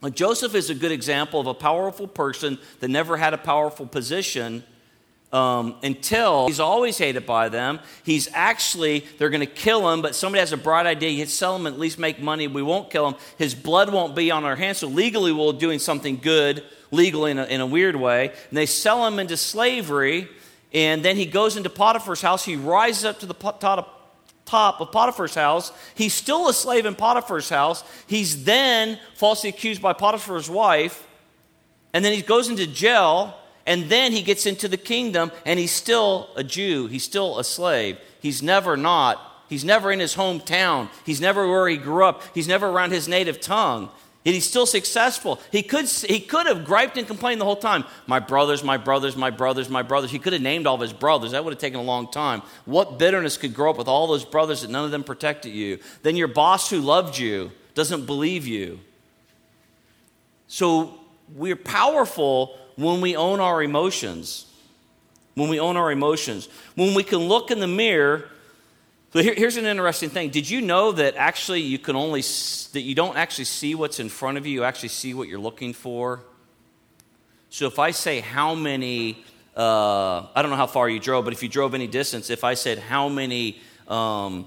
Now, 0.00 0.10
Joseph 0.10 0.54
is 0.54 0.70
a 0.70 0.74
good 0.74 0.92
example 0.92 1.40
of 1.40 1.48
a 1.48 1.54
powerful 1.54 2.06
person 2.06 2.58
that 2.80 2.88
never 2.88 3.16
had 3.16 3.34
a 3.34 3.38
powerful 3.38 3.86
position 3.86 4.62
um, 5.32 5.74
until 5.82 6.46
he's 6.46 6.60
always 6.60 6.96
hated 6.96 7.26
by 7.26 7.48
them. 7.48 7.80
He's 8.04 8.28
actually, 8.32 9.04
they're 9.18 9.28
going 9.28 9.40
to 9.40 9.46
kill 9.46 9.92
him, 9.92 10.00
but 10.00 10.14
somebody 10.14 10.40
has 10.40 10.52
a 10.52 10.56
bright 10.56 10.86
idea. 10.86 11.10
You 11.10 11.26
sell 11.26 11.56
him, 11.56 11.66
at 11.66 11.78
least 11.78 11.98
make 11.98 12.20
money. 12.20 12.46
We 12.46 12.62
won't 12.62 12.90
kill 12.90 13.08
him. 13.08 13.14
His 13.36 13.54
blood 13.54 13.92
won't 13.92 14.14
be 14.14 14.30
on 14.30 14.44
our 14.44 14.56
hands. 14.56 14.78
So 14.78 14.88
legally, 14.88 15.32
we're 15.32 15.52
doing 15.52 15.80
something 15.80 16.18
good, 16.18 16.62
legal 16.90 17.26
in 17.26 17.38
a, 17.38 17.44
in 17.44 17.60
a 17.60 17.66
weird 17.66 17.96
way. 17.96 18.28
And 18.28 18.56
they 18.56 18.66
sell 18.66 19.06
him 19.06 19.18
into 19.18 19.36
slavery. 19.36 20.28
And 20.72 21.04
then 21.04 21.16
he 21.16 21.26
goes 21.26 21.56
into 21.56 21.70
Potiphar's 21.70 22.20
house. 22.20 22.44
He 22.44 22.56
rises 22.56 23.04
up 23.04 23.20
to 23.20 23.26
the 23.26 23.34
top 23.34 24.80
of 24.80 24.92
Potiphar's 24.92 25.34
house. 25.34 25.72
He's 25.94 26.14
still 26.14 26.48
a 26.48 26.52
slave 26.52 26.84
in 26.86 26.94
Potiphar's 26.94 27.48
house. 27.48 27.82
He's 28.06 28.44
then 28.44 28.98
falsely 29.14 29.50
accused 29.50 29.80
by 29.80 29.94
Potiphar's 29.94 30.50
wife. 30.50 31.06
And 31.94 32.04
then 32.04 32.12
he 32.12 32.22
goes 32.22 32.48
into 32.48 32.66
jail. 32.66 33.34
And 33.66 33.90
then 33.90 34.12
he 34.12 34.22
gets 34.22 34.46
into 34.46 34.68
the 34.68 34.76
kingdom. 34.76 35.32
And 35.46 35.58
he's 35.58 35.72
still 35.72 36.28
a 36.36 36.44
Jew. 36.44 36.86
He's 36.86 37.04
still 37.04 37.38
a 37.38 37.44
slave. 37.44 37.98
He's 38.20 38.42
never 38.42 38.76
not. 38.76 39.20
He's 39.48 39.64
never 39.64 39.90
in 39.90 40.00
his 40.00 40.14
hometown. 40.16 40.90
He's 41.06 41.20
never 41.22 41.48
where 41.48 41.68
he 41.68 41.78
grew 41.78 42.04
up. 42.04 42.22
He's 42.34 42.48
never 42.48 42.68
around 42.68 42.92
his 42.92 43.08
native 43.08 43.40
tongue. 43.40 43.88
He's 44.34 44.48
still 44.48 44.66
successful. 44.66 45.40
He 45.50 45.62
could, 45.62 45.86
he 45.86 46.20
could 46.20 46.46
have 46.46 46.64
griped 46.64 46.96
and 46.96 47.06
complained 47.06 47.40
the 47.40 47.44
whole 47.44 47.56
time. 47.56 47.84
My 48.06 48.18
brothers, 48.18 48.62
my 48.62 48.76
brothers, 48.76 49.16
my 49.16 49.30
brothers, 49.30 49.68
my 49.68 49.82
brothers. 49.82 50.10
He 50.10 50.18
could 50.18 50.32
have 50.32 50.42
named 50.42 50.66
all 50.66 50.74
of 50.74 50.80
his 50.80 50.92
brothers. 50.92 51.32
That 51.32 51.44
would 51.44 51.52
have 51.52 51.60
taken 51.60 51.78
a 51.78 51.84
long 51.84 52.10
time. 52.10 52.42
What 52.64 52.98
bitterness 52.98 53.36
could 53.36 53.54
grow 53.54 53.70
up 53.70 53.78
with 53.78 53.88
all 53.88 54.06
those 54.06 54.24
brothers 54.24 54.62
that 54.62 54.70
none 54.70 54.84
of 54.84 54.90
them 54.90 55.04
protected 55.04 55.52
you? 55.52 55.78
Then 56.02 56.16
your 56.16 56.28
boss 56.28 56.68
who 56.70 56.80
loved 56.80 57.18
you 57.18 57.52
doesn't 57.74 58.06
believe 58.06 58.46
you. 58.46 58.80
So 60.48 60.98
we're 61.34 61.56
powerful 61.56 62.58
when 62.76 63.00
we 63.00 63.16
own 63.16 63.40
our 63.40 63.62
emotions. 63.62 64.46
When 65.34 65.48
we 65.48 65.60
own 65.60 65.76
our 65.76 65.90
emotions. 65.92 66.48
When 66.74 66.94
we 66.94 67.02
can 67.02 67.18
look 67.18 67.50
in 67.50 67.60
the 67.60 67.68
mirror 67.68 68.28
so 69.12 69.22
here, 69.22 69.34
here's 69.34 69.56
an 69.56 69.64
interesting 69.64 70.10
thing. 70.10 70.30
Did 70.30 70.48
you 70.48 70.60
know 70.60 70.92
that 70.92 71.16
actually 71.16 71.60
you 71.60 71.78
can 71.78 71.96
only 71.96 72.20
that 72.20 72.82
you 72.82 72.94
don't 72.94 73.16
actually 73.16 73.46
see 73.46 73.74
what's 73.74 74.00
in 74.00 74.08
front 74.08 74.38
of 74.38 74.46
you? 74.46 74.54
You 74.54 74.64
actually 74.64 74.90
see 74.90 75.14
what 75.14 75.28
you're 75.28 75.38
looking 75.38 75.72
for. 75.72 76.22
So 77.50 77.66
if 77.66 77.78
I 77.78 77.92
say 77.92 78.20
how 78.20 78.54
many, 78.54 79.24
uh, 79.56 80.26
I 80.34 80.42
don't 80.42 80.50
know 80.50 80.56
how 80.56 80.66
far 80.66 80.88
you 80.88 81.00
drove, 81.00 81.24
but 81.24 81.32
if 81.32 81.42
you 81.42 81.48
drove 81.48 81.74
any 81.74 81.86
distance, 81.86 82.28
if 82.28 82.44
I 82.44 82.54
said 82.54 82.78
how 82.78 83.08
many 83.08 83.58
um, 83.86 84.46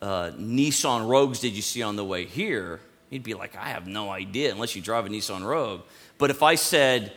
uh, 0.00 0.30
Nissan 0.38 1.08
Rogues 1.08 1.40
did 1.40 1.54
you 1.54 1.62
see 1.62 1.82
on 1.82 1.96
the 1.96 2.04
way 2.04 2.24
here, 2.24 2.80
you'd 3.10 3.24
be 3.24 3.34
like, 3.34 3.56
I 3.56 3.70
have 3.70 3.88
no 3.88 4.10
idea 4.10 4.52
unless 4.52 4.76
you 4.76 4.82
drive 4.82 5.06
a 5.06 5.08
Nissan 5.08 5.44
Rogue. 5.44 5.80
But 6.18 6.30
if 6.30 6.42
I 6.44 6.54
said 6.54 7.12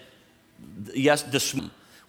yes, 0.93 1.23
this 1.23 1.55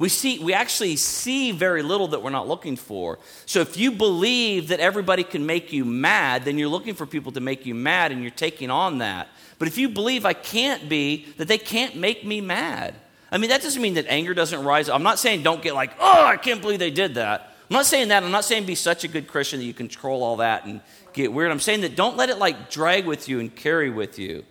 we, 0.03 0.09
see, 0.09 0.41
we 0.41 0.53
actually 0.53 0.97
see 0.97 1.53
very 1.53 1.81
little 1.81 2.09
that 2.09 2.25
we're 2.25 2.31
not 2.31 2.49
looking 2.49 2.75
for. 2.75 3.21
So 3.47 3.61
if 3.61 3.77
you 3.77 3.93
believe 3.93 4.67
that 4.67 4.81
everybody 4.81 5.23
can 5.23 5.47
make 5.47 5.73
you 5.73 5.85
mad, 5.85 6.45
then 6.45 6.59
you're 6.59 6.69
looking 6.69 6.95
for 6.95 7.07
people 7.07 7.31
to 7.31 7.41
make 7.41 7.67
you 7.67 7.77
mad 7.77 8.11
and 8.11 8.21
you're 8.21 8.33
taking 8.33 8.69
on 8.69 8.99
that. 8.99 9.29
But 9.61 9.69
if 9.69 9.79
you 9.79 9.89
believe 9.89 10.27
I 10.27 10.33
can't 10.33 10.89
be, 10.89 11.27
that 11.37 11.47
they 11.47 11.57
can't 11.57 11.95
make 11.95 12.27
me 12.27 12.41
mad. 12.41 12.97
I 13.31 13.39
mean, 13.39 13.51
that 13.51 13.63
doesn't 13.63 13.81
mean 13.81 13.95
that 13.95 14.07
anger 14.09 14.35
doesn't 14.35 14.65
rise. 14.65 14.89
I'm 14.89 15.05
not 15.05 15.21
saying 15.21 15.45
don't 15.45 15.63
get 15.63 15.77
like, 15.77 15.93
oh, 16.01 16.27
I 16.27 16.37
can't 16.37 16.61
believe 16.61 16.81
they 16.81 16.91
did 16.91 17.15
that. 17.15 17.55
I'm 17.71 17.75
not 17.75 17.87
saying 17.87 18.09
that. 18.09 18.25
I'm 18.25 18.33
not 18.33 18.45
saying 18.45 18.67
be 18.67 18.75
such 18.75 19.05
a 19.05 19.09
good 19.09 19.29
Christian 19.29 19.61
that 19.61 19.67
you 19.67 19.73
control 19.73 20.25
all 20.25 20.39
that 20.39 20.65
and 20.65 20.81
get 21.13 21.33
weird. 21.33 21.53
I'm 21.53 21.61
saying 21.61 21.83
that 21.83 21.95
don't 21.95 22.17
let 22.17 22.29
it 22.29 22.39
like 22.39 22.73
drag 22.73 23.07
with 23.07 23.29
you 23.29 23.39
and 23.39 23.55
carry 23.55 23.89
with 23.89 24.19
you. 24.19 24.45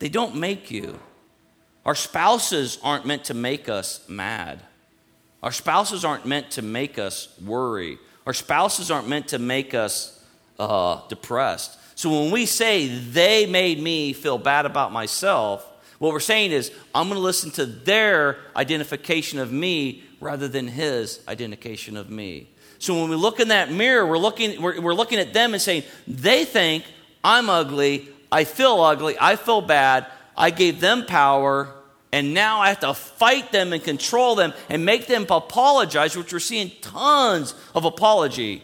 They 0.00 0.10
don't 0.10 0.36
make 0.36 0.70
you. 0.70 1.00
Our 1.86 1.94
spouses 1.94 2.78
aren't 2.82 3.06
meant 3.06 3.24
to 3.24 3.34
make 3.34 3.70
us 3.70 4.06
mad. 4.06 4.60
Our 5.42 5.52
spouses 5.52 6.04
aren't 6.04 6.26
meant 6.26 6.52
to 6.52 6.62
make 6.62 6.98
us 6.98 7.28
worry. 7.44 7.98
Our 8.26 8.34
spouses 8.34 8.90
aren't 8.90 9.08
meant 9.08 9.28
to 9.28 9.38
make 9.38 9.74
us 9.74 10.24
uh, 10.58 11.00
depressed. 11.08 11.78
So 11.96 12.10
when 12.10 12.30
we 12.30 12.46
say 12.46 12.86
they 12.86 13.46
made 13.46 13.80
me 13.80 14.12
feel 14.12 14.38
bad 14.38 14.66
about 14.66 14.92
myself, 14.92 15.68
what 15.98 16.12
we're 16.12 16.20
saying 16.20 16.52
is 16.52 16.72
I'm 16.94 17.08
going 17.08 17.18
to 17.18 17.22
listen 17.22 17.50
to 17.52 17.66
their 17.66 18.38
identification 18.56 19.38
of 19.38 19.52
me 19.52 20.04
rather 20.20 20.48
than 20.48 20.68
his 20.68 21.20
identification 21.26 21.96
of 21.96 22.10
me. 22.10 22.48
So 22.78 23.00
when 23.00 23.10
we 23.10 23.16
look 23.16 23.38
in 23.38 23.48
that 23.48 23.70
mirror, 23.70 24.06
we're 24.06 24.18
looking, 24.18 24.60
we're, 24.60 24.80
we're 24.80 24.94
looking 24.94 25.18
at 25.18 25.32
them 25.32 25.52
and 25.52 25.62
saying, 25.62 25.84
they 26.06 26.44
think 26.44 26.84
I'm 27.22 27.48
ugly, 27.48 28.08
I 28.30 28.44
feel 28.44 28.80
ugly, 28.80 29.16
I 29.20 29.36
feel 29.36 29.60
bad, 29.60 30.06
I 30.36 30.50
gave 30.50 30.80
them 30.80 31.06
power, 31.06 31.72
and 32.12 32.34
now 32.34 32.60
I 32.60 32.68
have 32.68 32.80
to 32.80 32.92
fight 32.92 33.52
them 33.52 33.72
and 33.72 33.82
control 33.82 34.34
them 34.34 34.52
and 34.68 34.84
make 34.84 35.06
them 35.06 35.26
apologize, 35.30 36.14
which 36.16 36.32
we're 36.32 36.38
seeing 36.38 36.70
tons 36.82 37.54
of 37.74 37.86
apology. 37.86 38.62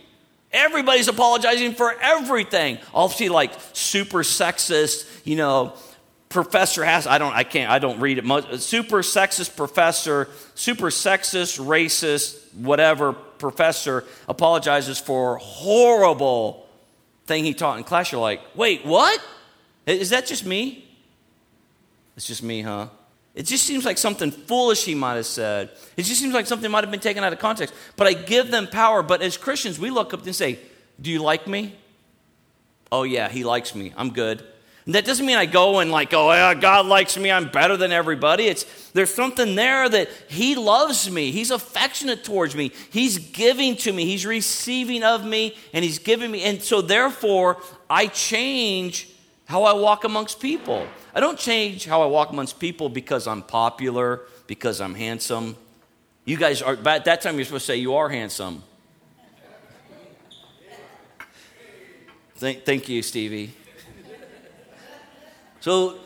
Everybody's 0.53 1.09
apologizing 1.09 1.75
for 1.75 1.95
everything. 2.01 2.79
I'll 2.95 3.09
see 3.09 3.31
like 3.31 3.53
super 3.73 4.19
sexist, 4.19 5.09
you 5.25 5.37
know, 5.37 5.75
professor 6.29 6.85
has 6.85 7.07
I 7.07 7.19
don't 7.19 7.35
I 7.35 7.45
can't 7.45 7.71
I 7.71 7.79
don't 7.79 8.01
read 8.01 8.19
it 8.19 8.25
much. 8.25 8.47
Uh, 8.47 8.59
super 8.59 8.99
sexist 8.99 9.57
professor, 9.57 10.29
super 10.55 10.89
sexist, 10.89 11.59
racist, 11.59 12.55
whatever 12.55 13.13
professor 13.13 14.05
apologizes 14.29 14.99
for 14.99 15.37
horrible 15.39 16.67
thing 17.27 17.45
he 17.45 17.55
taught 17.55 17.79
in 17.79 17.85
class. 17.85 18.13
You're 18.13 18.21
like, 18.21 18.41
wait, 18.55 18.85
what? 18.85 19.21
Is 19.87 20.11
that 20.11 20.27
just 20.27 20.45
me? 20.45 20.85
It's 22.17 22.27
just 22.27 22.43
me, 22.43 22.63
huh? 22.63 22.89
It 23.39 23.47
just 23.47 23.63
seems 23.63 23.85
like 23.85 23.99
something 23.99 24.33
foolish 24.33 24.85
he 24.85 24.97
might 24.97 25.15
have 25.15 25.25
said. 25.25 25.71
It 25.97 26.03
just 26.03 26.21
seems 26.21 26.35
like 26.35 26.49
something 26.49 26.69
might 26.69 26.83
have 26.83 26.91
been 26.91 26.99
taken 26.99 27.23
out 27.23 27.33
of 27.33 27.39
context. 27.39 27.73
But 27.95 28.09
I 28.09 28.13
give 28.15 28.51
them 28.51 28.67
power. 28.67 29.01
But 29.01 29.23
as 29.23 29.37
Christians, 29.37 29.79
we 29.79 29.91
look 29.91 30.13
up 30.13 30.27
and 30.27 30.35
say, 30.35 30.59
Do 31.01 31.09
you 31.09 31.23
like 31.23 31.47
me? 31.47 31.77
Oh, 32.91 33.05
yeah, 33.05 33.29
he 33.29 33.45
likes 33.45 33.77
me. 33.77 33.93
I'm 33.97 34.11
good. 34.11 34.43
And 34.87 34.97
that 34.97 35.05
doesn't 35.05 35.25
mean 35.25 35.37
I 35.37 35.47
go 35.47 35.79
and 35.79 35.93
like, 35.93 36.13
oh, 36.15 36.33
yeah, 36.33 36.53
God 36.55 36.87
likes 36.87 37.17
me. 37.17 37.31
I'm 37.31 37.49
better 37.49 37.77
than 37.77 37.93
everybody. 37.93 38.47
It's 38.47 38.91
there's 38.91 39.15
something 39.15 39.55
there 39.55 39.89
that 39.89 40.09
He 40.27 40.57
loves 40.57 41.09
me. 41.09 41.31
He's 41.31 41.53
affectionate 41.53 42.25
towards 42.25 42.57
me. 42.57 42.73
He's 42.91 43.19
giving 43.19 43.77
to 43.77 43.93
me. 43.93 44.05
He's 44.05 44.27
receiving 44.27 45.05
of 45.05 45.25
me, 45.25 45.57
and 45.73 45.85
He's 45.85 46.01
giving 46.01 46.33
me. 46.33 46.43
And 46.43 46.61
so 46.61 46.81
therefore, 46.81 47.59
I 47.89 48.09
change 48.09 49.09
how 49.49 49.63
I 49.63 49.73
walk 49.73 50.05
amongst 50.05 50.41
people. 50.41 50.87
I 51.15 51.21
don't 51.21 51.39
change 51.39 51.87
how 51.87 52.03
I 52.03 52.07
walk 52.07 52.31
amongst 52.31 52.61
people 52.61 52.91
because 52.91 53.27
I'm 53.27 53.43
popular, 53.43 54.21
because 54.47 54.79
I'm 54.79 54.95
handsome. 54.95 55.57
You 56.27 56.37
guys 56.37 56.61
are, 56.61 56.75
at 56.87 57.07
that 57.07 57.23
time, 57.23 57.37
you're 57.37 57.47
supposed 57.47 57.65
to 57.65 57.73
say 57.73 57.79
you 57.79 57.95
are 57.95 58.11
handsome. 58.11 58.63
Thank, 62.37 62.67
thank 62.67 62.91
you, 62.91 63.03
Stevie. 63.03 63.55
So, 65.61 65.99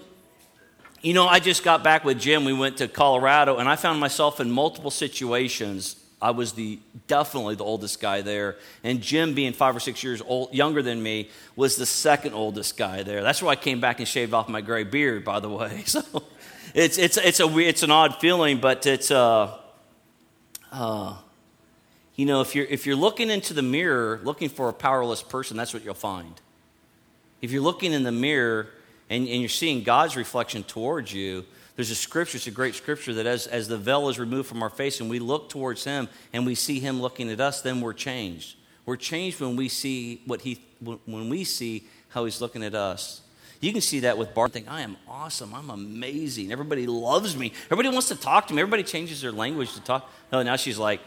you 1.01 1.13
know, 1.13 1.27
I 1.27 1.41
just 1.41 1.65
got 1.65 1.83
back 1.83 2.05
with 2.05 2.21
Jim. 2.21 2.45
We 2.45 2.53
went 2.53 2.77
to 2.77 2.87
Colorado, 2.87 3.57
and 3.57 3.69
I 3.69 3.75
found 3.75 3.99
myself 3.99 4.39
in 4.39 4.53
multiple 4.53 4.93
situations. 4.93 5.97
I 6.23 6.31
was 6.31 6.53
the 6.53 6.79
definitely 7.09 7.57
the 7.57 7.65
oldest 7.65 8.01
guy 8.01 8.23
there, 8.23 8.57
and 8.85 9.01
Jim, 9.01 9.35
being 9.35 9.53
five 9.53 9.75
or 9.77 9.81
six 9.81 10.03
years 10.05 10.23
old, 10.25 10.55
younger 10.55 10.81
than 10.81 11.03
me, 11.03 11.29
was 11.57 11.77
the 11.77 11.85
second 11.85 12.35
oldest 12.35 12.77
guy 12.77 13.03
there. 13.03 13.23
That's 13.23 13.43
why 13.43 13.53
I 13.53 13.57
came 13.57 13.81
back 13.81 13.99
and 13.99 14.07
shaved 14.07 14.33
off 14.33 14.49
my 14.49 14.61
gray 14.61 14.85
beard, 14.85 15.25
by 15.25 15.41
the 15.41 15.51
way. 15.51 15.85
So, 15.93 16.03
it's 16.75 16.97
it's 16.97 17.19
it's 17.19 17.41
a 17.41 17.59
it's 17.59 17.83
an 17.83 17.91
odd 17.91 18.19
feeling, 18.21 18.59
but 18.59 18.87
it's 18.87 19.11
uh, 19.11 19.59
uh, 20.71 21.17
you 22.15 22.25
know, 22.25 22.41
if 22.41 22.55
you're 22.55 22.67
if 22.67 22.87
you're 22.87 22.97
looking 22.97 23.29
into 23.29 23.53
the 23.53 23.63
mirror, 23.63 24.21
looking 24.23 24.49
for 24.49 24.69
a 24.69 24.73
powerless 24.73 25.23
person, 25.23 25.57
that's 25.57 25.75
what 25.75 25.85
you'll 25.85 25.95
find. 25.95 26.41
If 27.41 27.51
you're 27.51 27.63
looking 27.63 27.93
in 27.93 28.05
the 28.05 28.13
mirror 28.13 28.69
and, 29.11 29.27
and 29.27 29.41
you're 29.41 29.49
seeing 29.49 29.83
God's 29.83 30.17
reflection 30.17 30.63
towards 30.63 31.13
you, 31.13 31.45
there's 31.77 31.91
a 31.91 31.95
scripture, 31.95 32.37
it's 32.37 32.47
a 32.47 32.51
great 32.51 32.75
scripture 32.75 33.15
that 33.15 33.27
as, 33.27 33.47
as 33.47 33.69
the 33.69 33.79
veil 33.79 34.09
is 34.09 34.19
removed 34.19 34.49
from 34.49 34.63
our 34.63 34.71
face 34.71 35.01
and 35.01 35.09
we 35.09 35.19
look 35.19 35.49
towards 35.49 35.85
Him 35.85 36.09
and 36.33 36.45
we 36.45 36.55
see 36.55 36.81
Him 36.81 37.01
looking 37.01 37.31
at 37.31 37.41
us, 37.41 37.63
then 37.63 37.81
we're 37.81 37.95
changed. 37.95 38.57
We're 38.85 38.97
changed 38.97 39.41
when 39.41 39.57
we 39.57 39.69
see 39.69 40.23
what 40.27 40.43
He, 40.43 40.61
when 40.81 41.29
we 41.29 41.45
see 41.45 41.85
how 42.11 42.25
He's 42.25 42.41
looking 42.41 42.63
at 42.63 42.75
us. 42.75 43.23
You 43.61 43.73
can 43.73 43.81
see 43.81 44.01
that 44.01 44.19
with 44.19 44.35
Barb. 44.35 44.53
Think, 44.53 44.69
I 44.69 44.81
am 44.81 44.97
awesome. 45.09 45.55
I'm 45.55 45.71
amazing. 45.71 46.51
Everybody 46.51 46.87
loves 46.87 47.37
me. 47.37 47.53
Everybody 47.67 47.91
wants 47.91 48.09
to 48.09 48.17
talk 48.17 48.49
to 48.49 48.55
me. 48.55 48.61
Everybody 48.61 48.83
changes 48.83 49.23
their 49.23 49.31
language 49.31 49.73
to 49.75 49.81
talk. 49.81 50.11
No, 50.33 50.43
now 50.43 50.57
she's 50.57 50.79
like, 50.79 51.01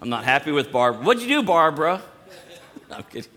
I'm 0.00 0.08
not 0.08 0.24
happy 0.24 0.50
with 0.50 0.72
Barb. 0.72 1.04
What'd 1.04 1.22
you 1.22 1.28
do, 1.28 1.42
Barbara? 1.42 2.02
I'm 2.90 3.02
kidding. 3.04 3.30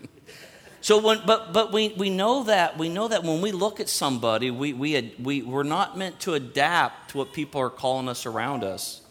So 0.88 0.96
when, 0.96 1.20
but, 1.26 1.52
but 1.52 1.70
we, 1.70 1.90
we 1.90 2.08
know 2.08 2.44
that 2.44 2.78
we 2.78 2.88
know 2.88 3.08
that 3.08 3.22
when 3.22 3.42
we 3.42 3.52
look 3.52 3.78
at 3.78 3.90
somebody, 3.90 4.50
we, 4.50 4.72
we, 4.72 5.14
we, 5.22 5.42
we're 5.42 5.62
not 5.62 5.98
meant 5.98 6.18
to 6.20 6.32
adapt 6.32 7.10
to 7.10 7.18
what 7.18 7.34
people 7.34 7.60
are 7.60 7.68
calling 7.68 8.08
us 8.08 8.24
around 8.24 8.64
us. 8.64 9.02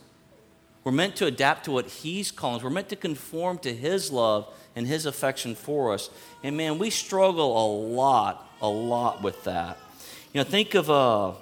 We're 0.83 0.91
meant 0.91 1.17
to 1.17 1.27
adapt 1.27 1.65
to 1.65 1.71
what 1.71 1.85
He's 1.85 2.31
calling 2.31 2.55
us. 2.55 2.63
We're 2.63 2.71
meant 2.71 2.89
to 2.89 2.95
conform 2.95 3.59
to 3.59 3.71
His 3.71 4.11
love 4.11 4.51
and 4.75 4.87
His 4.87 5.05
affection 5.05 5.53
for 5.53 5.93
us. 5.93 6.09
And 6.41 6.57
man, 6.57 6.79
we 6.79 6.89
struggle 6.89 7.63
a 7.63 7.67
lot, 7.93 8.51
a 8.59 8.67
lot 8.67 9.21
with 9.21 9.43
that. 9.43 9.77
You 10.33 10.39
know, 10.39 10.45
think 10.45 10.73
of 10.73 10.89
uh, 10.89 11.33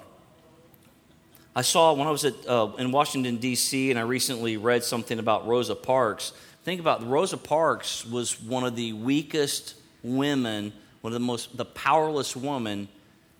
I 1.54 1.62
saw 1.62 1.94
when 1.94 2.06
I 2.06 2.10
was 2.10 2.26
at, 2.26 2.34
uh, 2.46 2.72
in 2.78 2.92
Washington, 2.92 3.38
D.C., 3.38 3.88
and 3.88 3.98
I 3.98 4.02
recently 4.02 4.58
read 4.58 4.84
something 4.84 5.18
about 5.18 5.46
Rosa 5.46 5.74
Parks. 5.74 6.34
Think 6.62 6.78
about 6.78 7.08
Rosa 7.08 7.38
Parks 7.38 8.04
was 8.04 8.38
one 8.38 8.64
of 8.64 8.76
the 8.76 8.92
weakest 8.92 9.76
women, 10.06 10.72
one 11.00 11.12
of 11.12 11.20
the 11.20 11.26
most, 11.26 11.56
the 11.56 11.64
powerless 11.64 12.36
woman 12.36 12.88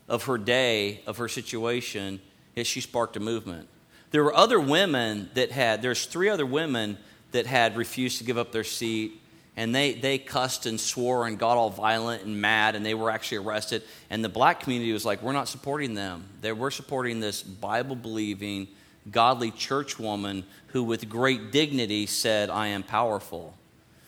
of 0.08 0.24
her 0.24 0.38
day, 0.38 1.00
of 1.06 1.18
her 1.18 1.28
situation, 1.28 2.20
is 2.54 2.66
she 2.66 2.80
sparked 2.80 3.16
a 3.16 3.20
movement. 3.20 3.68
There 4.10 4.22
were 4.22 4.34
other 4.34 4.60
women 4.60 5.30
that 5.34 5.50
had, 5.50 5.82
there's 5.82 6.06
three 6.06 6.28
other 6.28 6.46
women 6.46 6.98
that 7.32 7.46
had 7.46 7.76
refused 7.76 8.18
to 8.18 8.24
give 8.24 8.38
up 8.38 8.52
their 8.52 8.64
seat, 8.64 9.20
and 9.56 9.74
they, 9.74 9.94
they 9.94 10.18
cussed 10.18 10.66
and 10.66 10.78
swore 10.78 11.26
and 11.26 11.38
got 11.38 11.56
all 11.56 11.70
violent 11.70 12.24
and 12.24 12.40
mad, 12.40 12.76
and 12.76 12.84
they 12.84 12.94
were 12.94 13.10
actually 13.10 13.38
arrested. 13.38 13.82
And 14.10 14.24
the 14.24 14.28
black 14.28 14.60
community 14.60 14.92
was 14.92 15.04
like, 15.04 15.22
we're 15.22 15.32
not 15.32 15.48
supporting 15.48 15.94
them. 15.94 16.24
They, 16.40 16.52
we're 16.52 16.70
supporting 16.70 17.20
this 17.20 17.42
Bible 17.42 17.96
believing, 17.96 18.68
godly 19.10 19.50
church 19.50 19.98
woman 19.98 20.44
who, 20.68 20.84
with 20.84 21.08
great 21.08 21.52
dignity, 21.52 22.06
said, 22.06 22.50
I 22.50 22.68
am 22.68 22.82
powerful. 22.82 23.54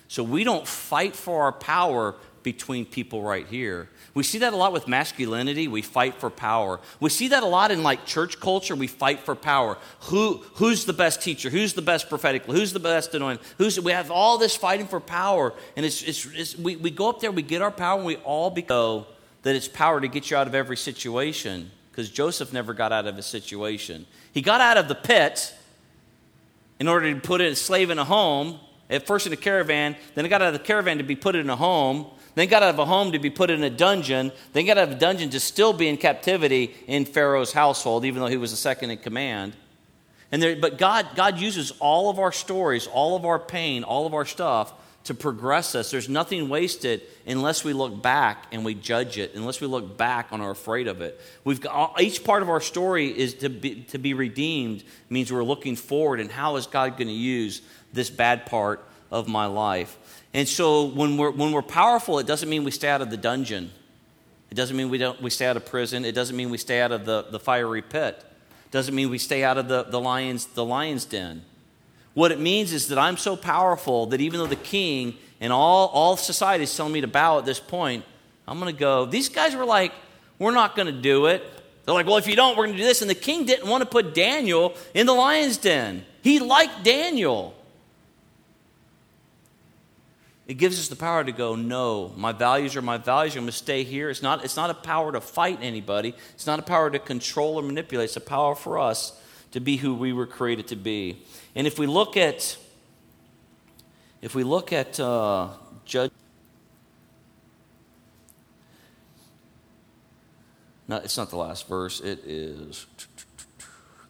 So 0.06 0.22
we 0.22 0.44
don't 0.44 0.66
fight 0.66 1.14
for 1.14 1.42
our 1.42 1.52
power 1.52 2.14
between 2.42 2.84
people 2.84 3.22
right 3.22 3.46
here. 3.46 3.88
We 4.14 4.22
see 4.22 4.38
that 4.38 4.52
a 4.52 4.56
lot 4.56 4.72
with 4.72 4.88
masculinity. 4.88 5.68
We 5.68 5.82
fight 5.82 6.14
for 6.14 6.30
power. 6.30 6.80
We 7.00 7.10
see 7.10 7.28
that 7.28 7.42
a 7.42 7.46
lot 7.46 7.70
in 7.70 7.82
like 7.82 8.06
church 8.06 8.40
culture. 8.40 8.74
We 8.74 8.86
fight 8.86 9.20
for 9.20 9.34
power. 9.34 9.78
Who, 10.02 10.44
who's 10.54 10.84
the 10.84 10.92
best 10.92 11.22
teacher? 11.22 11.50
Who's 11.50 11.74
the 11.74 11.82
best 11.82 12.08
prophetic? 12.08 12.44
Who's 12.44 12.72
the 12.72 12.80
best 12.80 13.14
anointed? 13.14 13.44
Who's, 13.58 13.78
we 13.80 13.92
have 13.92 14.10
all 14.10 14.38
this 14.38 14.56
fighting 14.56 14.86
for 14.86 15.00
power. 15.00 15.52
And 15.76 15.84
it's, 15.84 16.02
it's, 16.02 16.26
it's, 16.26 16.56
we, 16.56 16.76
we 16.76 16.90
go 16.90 17.08
up 17.08 17.20
there, 17.20 17.30
we 17.32 17.42
get 17.42 17.62
our 17.62 17.70
power, 17.70 17.96
and 17.96 18.06
we 18.06 18.16
all 18.16 18.54
know 18.68 19.06
that 19.42 19.54
it's 19.54 19.68
power 19.68 20.00
to 20.00 20.08
get 20.08 20.30
you 20.30 20.36
out 20.36 20.46
of 20.46 20.54
every 20.54 20.76
situation. 20.76 21.70
Because 21.90 22.10
Joseph 22.10 22.52
never 22.52 22.74
got 22.74 22.92
out 22.92 23.06
of 23.06 23.18
a 23.18 23.22
situation. 23.22 24.06
He 24.32 24.42
got 24.42 24.60
out 24.60 24.76
of 24.76 24.88
the 24.88 24.94
pit 24.94 25.54
in 26.78 26.86
order 26.86 27.12
to 27.12 27.20
put 27.20 27.40
a 27.40 27.56
slave 27.56 27.90
in 27.90 27.98
a 27.98 28.04
home, 28.04 28.60
at 28.90 29.06
first 29.06 29.26
in 29.26 29.32
a 29.32 29.36
caravan, 29.36 29.96
then 30.14 30.24
he 30.24 30.28
got 30.28 30.42
out 30.42 30.54
of 30.54 30.60
the 30.60 30.64
caravan 30.64 30.98
to 30.98 31.04
be 31.04 31.16
put 31.16 31.36
in 31.36 31.50
a 31.50 31.56
home, 31.56 32.06
then 32.38 32.48
got 32.48 32.62
out 32.62 32.70
of 32.70 32.78
a 32.78 32.84
home 32.84 33.12
to 33.12 33.18
be 33.18 33.30
put 33.30 33.50
in 33.50 33.62
a 33.62 33.70
dungeon. 33.70 34.32
Then 34.52 34.66
got 34.66 34.78
out 34.78 34.88
of 34.88 34.96
a 34.96 34.98
dungeon 34.98 35.30
to 35.30 35.40
still 35.40 35.72
be 35.72 35.88
in 35.88 35.96
captivity 35.96 36.74
in 36.86 37.04
Pharaoh's 37.04 37.52
household, 37.52 38.04
even 38.04 38.20
though 38.20 38.28
he 38.28 38.36
was 38.36 38.50
the 38.50 38.56
second 38.56 38.90
in 38.90 38.98
command. 38.98 39.54
And 40.30 40.42
there, 40.42 40.56
but 40.56 40.78
God, 40.78 41.06
God 41.16 41.38
uses 41.38 41.72
all 41.80 42.10
of 42.10 42.18
our 42.18 42.32
stories, 42.32 42.86
all 42.86 43.16
of 43.16 43.24
our 43.24 43.38
pain, 43.38 43.82
all 43.82 44.06
of 44.06 44.14
our 44.14 44.26
stuff 44.26 44.72
to 45.04 45.14
progress 45.14 45.74
us. 45.74 45.90
There's 45.90 46.08
nothing 46.08 46.50
wasted 46.50 47.00
unless 47.26 47.64
we 47.64 47.72
look 47.72 48.02
back 48.02 48.46
and 48.52 48.62
we 48.62 48.74
judge 48.74 49.16
it, 49.16 49.34
unless 49.34 49.60
we 49.60 49.66
look 49.66 49.96
back 49.96 50.32
and 50.32 50.42
are 50.42 50.50
afraid 50.50 50.86
of 50.86 51.00
it. 51.00 51.18
We've 51.44 51.60
got, 51.60 51.98
each 51.98 52.24
part 52.24 52.42
of 52.42 52.50
our 52.50 52.60
story 52.60 53.06
is 53.06 53.34
to 53.34 53.48
be, 53.48 53.84
to 53.84 53.98
be 53.98 54.12
redeemed 54.12 54.84
means 55.08 55.32
we're 55.32 55.42
looking 55.42 55.76
forward 55.76 56.20
and 56.20 56.30
how 56.30 56.56
is 56.56 56.66
God 56.66 56.98
going 56.98 57.08
to 57.08 57.14
use 57.14 57.62
this 57.94 58.10
bad 58.10 58.44
part 58.44 58.84
of 59.10 59.28
my 59.28 59.46
life. 59.46 59.96
And 60.34 60.46
so 60.46 60.84
when 60.84 61.16
we're, 61.16 61.30
when 61.30 61.52
we're 61.52 61.62
powerful, 61.62 62.18
it 62.18 62.26
doesn't 62.26 62.48
mean 62.48 62.64
we 62.64 62.70
stay 62.70 62.88
out 62.88 63.00
of 63.00 63.10
the 63.10 63.16
dungeon. 63.16 63.70
It 64.50 64.54
doesn't 64.54 64.76
mean 64.76 64.90
we, 64.90 64.98
don't, 64.98 65.20
we 65.20 65.30
stay 65.30 65.46
out 65.46 65.56
of 65.56 65.66
prison. 65.66 66.04
It 66.04 66.14
doesn't 66.14 66.36
mean 66.36 66.50
we 66.50 66.58
stay 66.58 66.80
out 66.80 66.92
of 66.92 67.04
the, 67.04 67.26
the 67.30 67.40
fiery 67.40 67.82
pit. 67.82 68.16
It 68.66 68.70
doesn't 68.70 68.94
mean 68.94 69.10
we 69.10 69.18
stay 69.18 69.44
out 69.44 69.58
of 69.58 69.68
the, 69.68 69.84
the, 69.84 70.00
lion's, 70.00 70.46
the 70.46 70.64
lion's 70.64 71.04
den. 71.04 71.42
What 72.14 72.32
it 72.32 72.40
means 72.40 72.72
is 72.72 72.88
that 72.88 72.98
I'm 72.98 73.16
so 73.16 73.36
powerful 73.36 74.06
that 74.06 74.20
even 74.20 74.40
though 74.40 74.46
the 74.46 74.56
king 74.56 75.14
and 75.40 75.52
all, 75.52 75.88
all 75.88 76.16
society 76.16 76.64
is 76.64 76.76
telling 76.76 76.92
me 76.92 77.00
to 77.00 77.06
bow 77.06 77.38
at 77.38 77.44
this 77.44 77.60
point, 77.60 78.04
I'm 78.46 78.58
going 78.58 78.72
to 78.74 78.78
go. 78.78 79.04
These 79.04 79.28
guys 79.28 79.54
were 79.54 79.64
like, 79.64 79.92
we're 80.38 80.52
not 80.52 80.74
going 80.74 80.86
to 80.86 81.00
do 81.00 81.26
it. 81.26 81.42
They're 81.84 81.94
like, 81.94 82.06
well, 82.06 82.16
if 82.16 82.26
you 82.26 82.36
don't, 82.36 82.56
we're 82.56 82.66
going 82.66 82.76
to 82.76 82.82
do 82.82 82.86
this. 82.86 83.00
And 83.00 83.10
the 83.10 83.14
king 83.14 83.46
didn't 83.46 83.68
want 83.68 83.82
to 83.82 83.88
put 83.88 84.14
Daniel 84.14 84.74
in 84.94 85.06
the 85.06 85.14
lion's 85.14 85.56
den. 85.56 86.04
He 86.22 86.38
liked 86.38 86.84
Daniel. 86.84 87.54
It 90.48 90.54
gives 90.54 90.80
us 90.80 90.88
the 90.88 90.96
power 90.96 91.22
to 91.22 91.30
go, 91.30 91.54
no, 91.54 92.10
my 92.16 92.32
values 92.32 92.74
are 92.74 92.80
my 92.80 92.96
values. 92.96 93.36
I'm 93.36 93.42
going 93.42 93.50
to 93.50 93.56
stay 93.56 93.84
here. 93.84 94.08
It's 94.08 94.22
not, 94.22 94.44
it's 94.46 94.56
not 94.56 94.70
a 94.70 94.74
power 94.74 95.12
to 95.12 95.20
fight 95.20 95.58
anybody, 95.60 96.14
it's 96.34 96.46
not 96.46 96.58
a 96.58 96.62
power 96.62 96.90
to 96.90 96.98
control 96.98 97.56
or 97.56 97.62
manipulate. 97.62 98.06
It's 98.06 98.16
a 98.16 98.20
power 98.20 98.54
for 98.54 98.78
us 98.78 99.12
to 99.50 99.60
be 99.60 99.76
who 99.76 99.94
we 99.94 100.14
were 100.14 100.26
created 100.26 100.68
to 100.68 100.76
be. 100.76 101.22
And 101.54 101.66
if 101.66 101.78
we 101.78 101.86
look 101.86 102.16
at, 102.16 102.56
if 104.22 104.34
we 104.34 104.42
look 104.42 104.72
at 104.72 104.98
uh, 104.98 105.48
Judge, 105.84 106.12
no, 110.88 110.96
it's 110.96 111.18
not 111.18 111.28
the 111.28 111.36
last 111.36 111.68
verse. 111.68 112.00
It 112.00 112.20
is. 112.24 112.86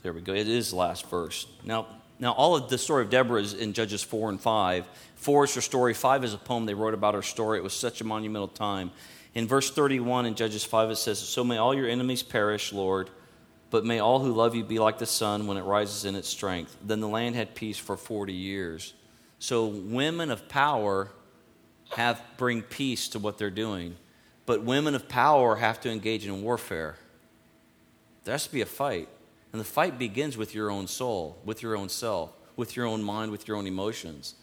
There 0.05 0.13
we 0.13 0.21
go. 0.21 0.35
It 0.35 0.49
is 0.49 0.71
the 0.71 0.77
last 0.77 1.11
verse. 1.11 1.49
Now, 1.65 1.87
now 2.21 2.33
all 2.33 2.55
of 2.55 2.71
the 2.71 2.79
story 2.79 3.03
of 3.03 3.11
Deborah 3.11 3.41
is 3.41 3.55
in 3.55 3.73
Judges 3.73 4.05
four 4.05 4.29
and 4.29 4.41
five. 4.41 4.87
Four 5.19 5.45
is 5.45 5.55
her 5.57 5.61
story. 5.61 5.95
Five 5.95 6.23
is 6.23 6.33
a 6.33 6.39
poem 6.39 6.65
they 6.65 6.75
wrote 6.75 6.95
about 6.95 7.15
her 7.15 7.23
story. 7.23 7.59
It 7.59 7.65
was 7.65 7.75
such 7.75 8.01
a 8.01 8.05
monumental 8.05 8.49
time. 8.49 8.93
In 9.35 9.49
verse 9.49 9.71
31 9.71 10.27
in 10.27 10.35
Judges 10.37 10.65
5, 10.65 10.91
it 10.91 10.97
says, 10.97 11.19
So 11.19 11.43
may 11.43 11.59
all 11.59 11.75
your 11.75 11.89
enemies 11.89 12.23
perish, 12.23 12.73
Lord, 12.73 13.11
but 13.71 13.85
may 13.85 13.99
all 13.99 14.21
who 14.21 14.33
love 14.33 14.55
you 14.55 14.63
be 14.63 14.79
like 14.79 14.99
the 14.99 15.07
sun 15.07 15.47
when 15.49 15.57
it 15.57 15.63
rises 15.63 16.05
in 16.05 16.15
its 16.15 16.29
strength. 16.29 16.77
Then 16.83 17.01
the 17.01 17.09
land 17.09 17.35
had 17.35 17.57
peace 17.57 17.77
for 17.77 17.97
40 17.97 18.33
years. 18.33 18.95
So 19.41 19.67
women 19.67 20.31
of 20.31 20.49
power 20.49 21.11
have 21.91 22.23
bring 22.37 22.63
peace 22.63 23.09
to 23.09 23.19
what 23.19 23.39
they're 23.39 23.51
doing, 23.51 23.97
but 24.47 24.63
women 24.63 24.95
of 24.95 25.09
power 25.09 25.57
have 25.57 25.81
to 25.81 25.91
engage 25.91 26.27
in 26.27 26.43
warfare. 26.43 26.97
There 28.25 28.33
has 28.33 28.47
to 28.47 28.53
be 28.53 28.61
a 28.61 28.67
fight. 28.67 29.09
And 29.53 29.61
the 29.61 29.65
fight 29.65 29.99
begins 29.99 30.37
with 30.37 30.55
your 30.55 30.71
own 30.71 30.87
soul, 30.87 31.39
with 31.45 31.63
your 31.63 31.77
own 31.77 31.89
self, 31.89 32.33
with 32.57 32.77
your 32.77 32.87
own 32.87 33.03
mind, 33.03 33.33
with 33.33 33.49
your 33.49 33.57
own 33.57 33.67
emotions. 33.67 34.35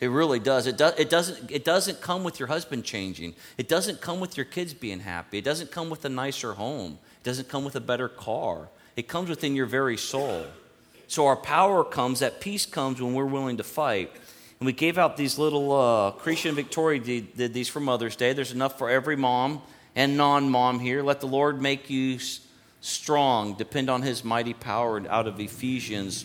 It 0.00 0.08
really 0.08 0.38
does. 0.38 0.66
It, 0.66 0.78
do, 0.78 0.90
it, 0.96 1.10
doesn't, 1.10 1.50
it 1.50 1.64
doesn't 1.64 2.00
come 2.00 2.24
with 2.24 2.40
your 2.40 2.48
husband 2.48 2.84
changing. 2.84 3.34
It 3.58 3.68
doesn't 3.68 4.00
come 4.00 4.18
with 4.18 4.36
your 4.36 4.46
kids 4.46 4.72
being 4.72 5.00
happy. 5.00 5.38
It 5.38 5.44
doesn't 5.44 5.70
come 5.70 5.90
with 5.90 6.04
a 6.06 6.08
nicer 6.08 6.54
home. 6.54 6.98
It 7.22 7.24
doesn't 7.24 7.48
come 7.48 7.64
with 7.64 7.76
a 7.76 7.80
better 7.80 8.08
car. 8.08 8.68
It 8.96 9.08
comes 9.08 9.28
within 9.28 9.54
your 9.54 9.66
very 9.66 9.98
soul. 9.98 10.46
So 11.06 11.26
our 11.26 11.36
power 11.36 11.84
comes, 11.84 12.20
that 12.20 12.40
peace 12.40 12.64
comes 12.64 13.02
when 13.02 13.12
we're 13.12 13.26
willing 13.26 13.58
to 13.58 13.62
fight. 13.62 14.10
And 14.58 14.66
we 14.66 14.72
gave 14.72 14.96
out 14.96 15.16
these 15.16 15.38
little, 15.38 15.72
uh, 15.72 16.10
Christian 16.12 16.54
Victoria 16.54 17.00
did, 17.00 17.36
did 17.36 17.54
these 17.54 17.68
for 17.68 17.80
Mother's 17.80 18.16
Day. 18.16 18.32
There's 18.32 18.52
enough 18.52 18.78
for 18.78 18.88
every 18.88 19.16
mom 19.16 19.60
and 19.96 20.16
non 20.16 20.48
mom 20.50 20.80
here. 20.80 21.02
Let 21.02 21.20
the 21.20 21.26
Lord 21.26 21.60
make 21.60 21.90
you 21.90 22.18
strong. 22.80 23.54
Depend 23.54 23.90
on 23.90 24.02
his 24.02 24.24
mighty 24.24 24.54
power 24.54 25.02
out 25.08 25.26
of 25.26 25.40
Ephesians. 25.40 26.24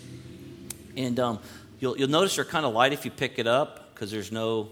And 0.95 1.19
um, 1.19 1.39
You'll, 1.85 1.99
you'll 1.99 2.09
notice 2.09 2.35
they're 2.35 2.45
kind 2.45 2.65
of 2.65 2.73
light 2.73 2.93
if 2.93 3.05
you 3.05 3.11
pick 3.11 3.37
it 3.37 3.45
up 3.45 3.93
because 3.93 4.09
there's 4.09 4.31
no, 4.31 4.69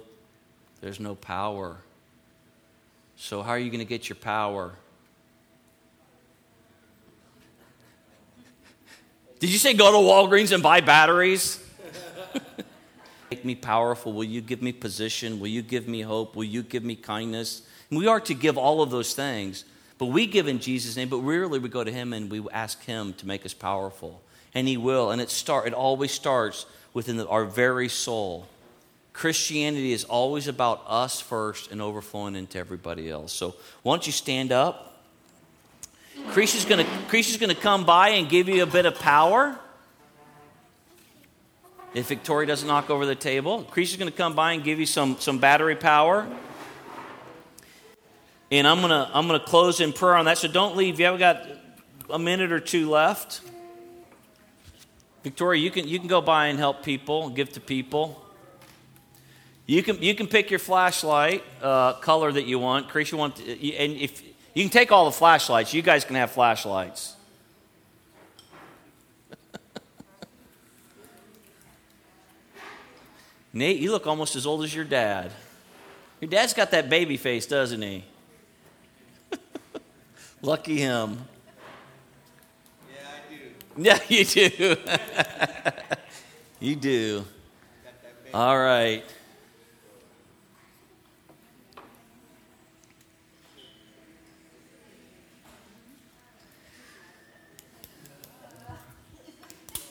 there's 0.82 1.00
no 1.00 1.14
power. 1.14 1.78
So, 3.18 3.44
how 3.44 3.52
are 3.52 3.60
you 3.60 3.70
going 3.70 3.82
to 3.82 3.86
get 3.86 4.10
your 4.10 4.16
power? 4.16 4.74
Did 9.38 9.52
you 9.52 9.60
say 9.60 9.76
go 9.76 9.92
to 9.92 9.98
Walgreens 10.00 10.54
and 10.54 10.64
buy 10.64 10.82
batteries? 10.82 11.64
Make 13.30 13.46
me 13.46 13.54
powerful. 13.54 14.12
Will 14.12 14.24
you 14.24 14.42
give 14.42 14.64
me 14.64 14.72
position? 14.72 15.40
Will 15.40 15.50
you 15.50 15.62
give 15.62 15.88
me 15.88 16.02
hope? 16.02 16.36
Will 16.36 16.46
you 16.46 16.64
give 16.64 16.84
me 16.84 16.96
kindness? 16.96 17.62
And 17.92 18.00
we 18.00 18.08
are 18.08 18.22
to 18.22 18.34
give 18.34 18.58
all 18.58 18.82
of 18.82 18.90
those 18.90 19.14
things, 19.14 19.66
but 20.00 20.08
we 20.08 20.26
give 20.26 20.48
in 20.48 20.58
Jesus' 20.58 20.96
name, 20.96 21.10
but 21.10 21.20
rarely 21.20 21.60
we 21.60 21.70
go 21.70 21.84
to 21.84 21.92
Him 21.92 22.12
and 22.12 22.32
we 22.32 22.44
ask 22.52 22.84
Him 22.86 23.14
to 23.20 23.28
make 23.28 23.46
us 23.46 23.54
powerful. 23.54 24.24
And 24.56 24.68
He 24.68 24.78
will. 24.78 25.12
And 25.12 25.22
it, 25.22 25.30
start, 25.30 25.68
it 25.68 25.74
always 25.74 26.12
starts 26.12 26.66
within 26.94 27.18
the, 27.18 27.28
our 27.28 27.46
very 27.46 27.90
soul. 27.90 28.48
Christianity 29.14 29.94
is 29.94 30.04
always 30.06 30.48
about 30.48 30.84
us 30.88 31.22
first 31.22 31.72
and 31.72 31.82
overflowing 31.82 32.36
into 32.36 32.58
everybody 32.58 33.10
else. 33.10 33.32
So, 33.32 33.56
why 33.84 33.96
don't 33.96 34.06
you 34.06 34.12
stand 34.12 34.52
up? 34.52 35.02
Creasy's 36.30 36.66
going 36.66 36.86
to 37.50 37.56
come 37.56 37.86
by 37.86 38.10
and 38.10 38.30
give 38.30 38.48
you 38.50 38.64
a 38.64 38.68
bit 38.68 38.86
of 38.86 38.98
power. 39.00 39.58
If 41.94 42.08
Victoria 42.08 42.48
doesn't 42.48 42.68
knock 42.68 42.90
over 42.90 43.06
the 43.06 43.16
table, 43.16 43.64
Creasy's 43.64 43.98
going 43.98 44.10
to 44.10 44.18
come 44.18 44.34
by 44.34 44.54
and 44.54 44.64
give 44.64 44.80
you 44.80 44.88
some, 44.88 45.18
some 45.20 45.38
battery 45.38 45.76
power. 45.76 46.28
And 48.50 48.68
I'm 48.68 48.80
going 48.80 48.90
to 48.90 49.10
I'm 49.14 49.28
going 49.28 49.40
to 49.40 49.46
close 49.46 49.80
in 49.80 49.94
prayer 49.94 50.16
on 50.16 50.26
that. 50.26 50.38
So 50.38 50.48
don't 50.48 50.76
leave. 50.76 51.00
You 51.00 51.06
haven't 51.06 51.20
got 51.20 51.48
a 52.10 52.20
minute 52.20 52.52
or 52.52 52.60
two 52.60 52.90
left. 52.90 53.42
Victoria, 55.24 55.62
you 55.62 55.72
can, 55.72 55.88
you 55.88 55.98
can 56.00 56.10
go 56.10 56.20
by 56.22 56.48
and 56.48 56.60
help 56.60 56.84
people, 56.84 57.30
give 57.30 57.54
to 57.54 57.62
people. 57.62 58.22
You 59.66 59.82
can, 59.82 60.02
you 60.04 60.14
can 60.14 60.28
pick 60.28 60.50
your 60.50 60.60
flashlight 60.60 61.42
uh, 61.62 61.94
color 61.94 62.30
that 62.34 62.46
you 62.46 62.60
want. 62.60 62.90
Chris, 62.90 63.10
you 63.12 63.18
want, 63.18 63.38
to, 63.38 63.44
and 63.44 63.96
if 63.96 64.22
you 64.54 64.64
can 64.64 64.70
take 64.70 64.92
all 64.92 65.06
the 65.06 65.12
flashlights, 65.14 65.74
you 65.74 65.82
guys 65.82 66.04
can 66.04 66.18
have 66.18 66.32
flashlights. 66.32 67.16
Nate, 73.54 73.80
you 73.80 73.92
look 73.92 74.06
almost 74.06 74.36
as 74.36 74.46
old 74.46 74.66
as 74.66 74.76
your 74.76 74.84
dad. 74.84 75.32
Your 76.20 76.30
dad's 76.30 76.54
got 76.54 76.72
that 76.72 76.90
baby 76.90 77.16
face, 77.16 77.46
doesn't 77.46 77.82
he? 77.82 78.04
Lucky 80.42 80.78
him. 80.78 81.20
Yeah, 83.78 83.98
you 84.08 84.24
do. 84.24 84.76
you 86.60 86.76
do. 86.76 87.26
All 88.32 88.58
right. 88.58 89.04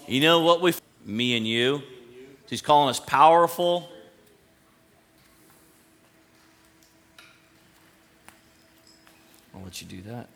You 0.06 0.20
know 0.20 0.40
what 0.42 0.60
we, 0.60 0.74
me 1.04 1.36
and 1.36 1.46
you? 1.46 1.82
He's 2.48 2.62
calling 2.62 2.88
us 2.88 3.00
powerful. 3.00 3.88
I'll 9.52 9.62
let 9.62 9.80
you 9.82 9.88
do 9.88 10.02
that. 10.02 10.28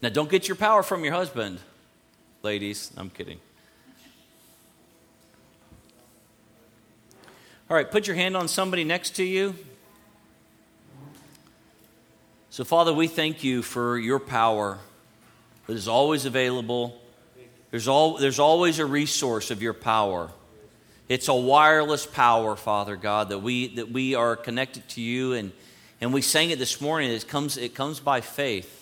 Now, 0.00 0.10
don't 0.10 0.30
get 0.30 0.46
your 0.46 0.56
power 0.56 0.84
from 0.84 1.02
your 1.02 1.12
husband, 1.12 1.58
ladies. 2.44 2.92
I'm 2.96 3.10
kidding. 3.10 3.40
All 7.68 7.76
right, 7.76 7.90
put 7.90 8.06
your 8.06 8.14
hand 8.14 8.36
on 8.36 8.46
somebody 8.46 8.84
next 8.84 9.16
to 9.16 9.24
you. 9.24 9.56
So, 12.50 12.62
Father, 12.62 12.92
we 12.92 13.08
thank 13.08 13.42
you 13.42 13.60
for 13.60 13.98
your 13.98 14.20
power 14.20 14.78
that 15.66 15.72
is 15.72 15.88
always 15.88 16.26
available. 16.26 16.96
There's, 17.72 17.88
all, 17.88 18.18
there's 18.18 18.38
always 18.38 18.78
a 18.78 18.86
resource 18.86 19.50
of 19.50 19.62
your 19.62 19.74
power. 19.74 20.30
It's 21.08 21.26
a 21.26 21.34
wireless 21.34 22.06
power, 22.06 22.54
Father 22.54 22.94
God, 22.94 23.30
that 23.30 23.40
we, 23.40 23.74
that 23.74 23.90
we 23.90 24.14
are 24.14 24.36
connected 24.36 24.88
to 24.90 25.00
you. 25.00 25.32
And, 25.32 25.50
and 26.00 26.12
we 26.12 26.22
sang 26.22 26.50
it 26.50 26.60
this 26.60 26.80
morning. 26.80 27.10
It 27.10 27.26
comes, 27.26 27.56
it 27.56 27.74
comes 27.74 27.98
by 27.98 28.20
faith 28.20 28.77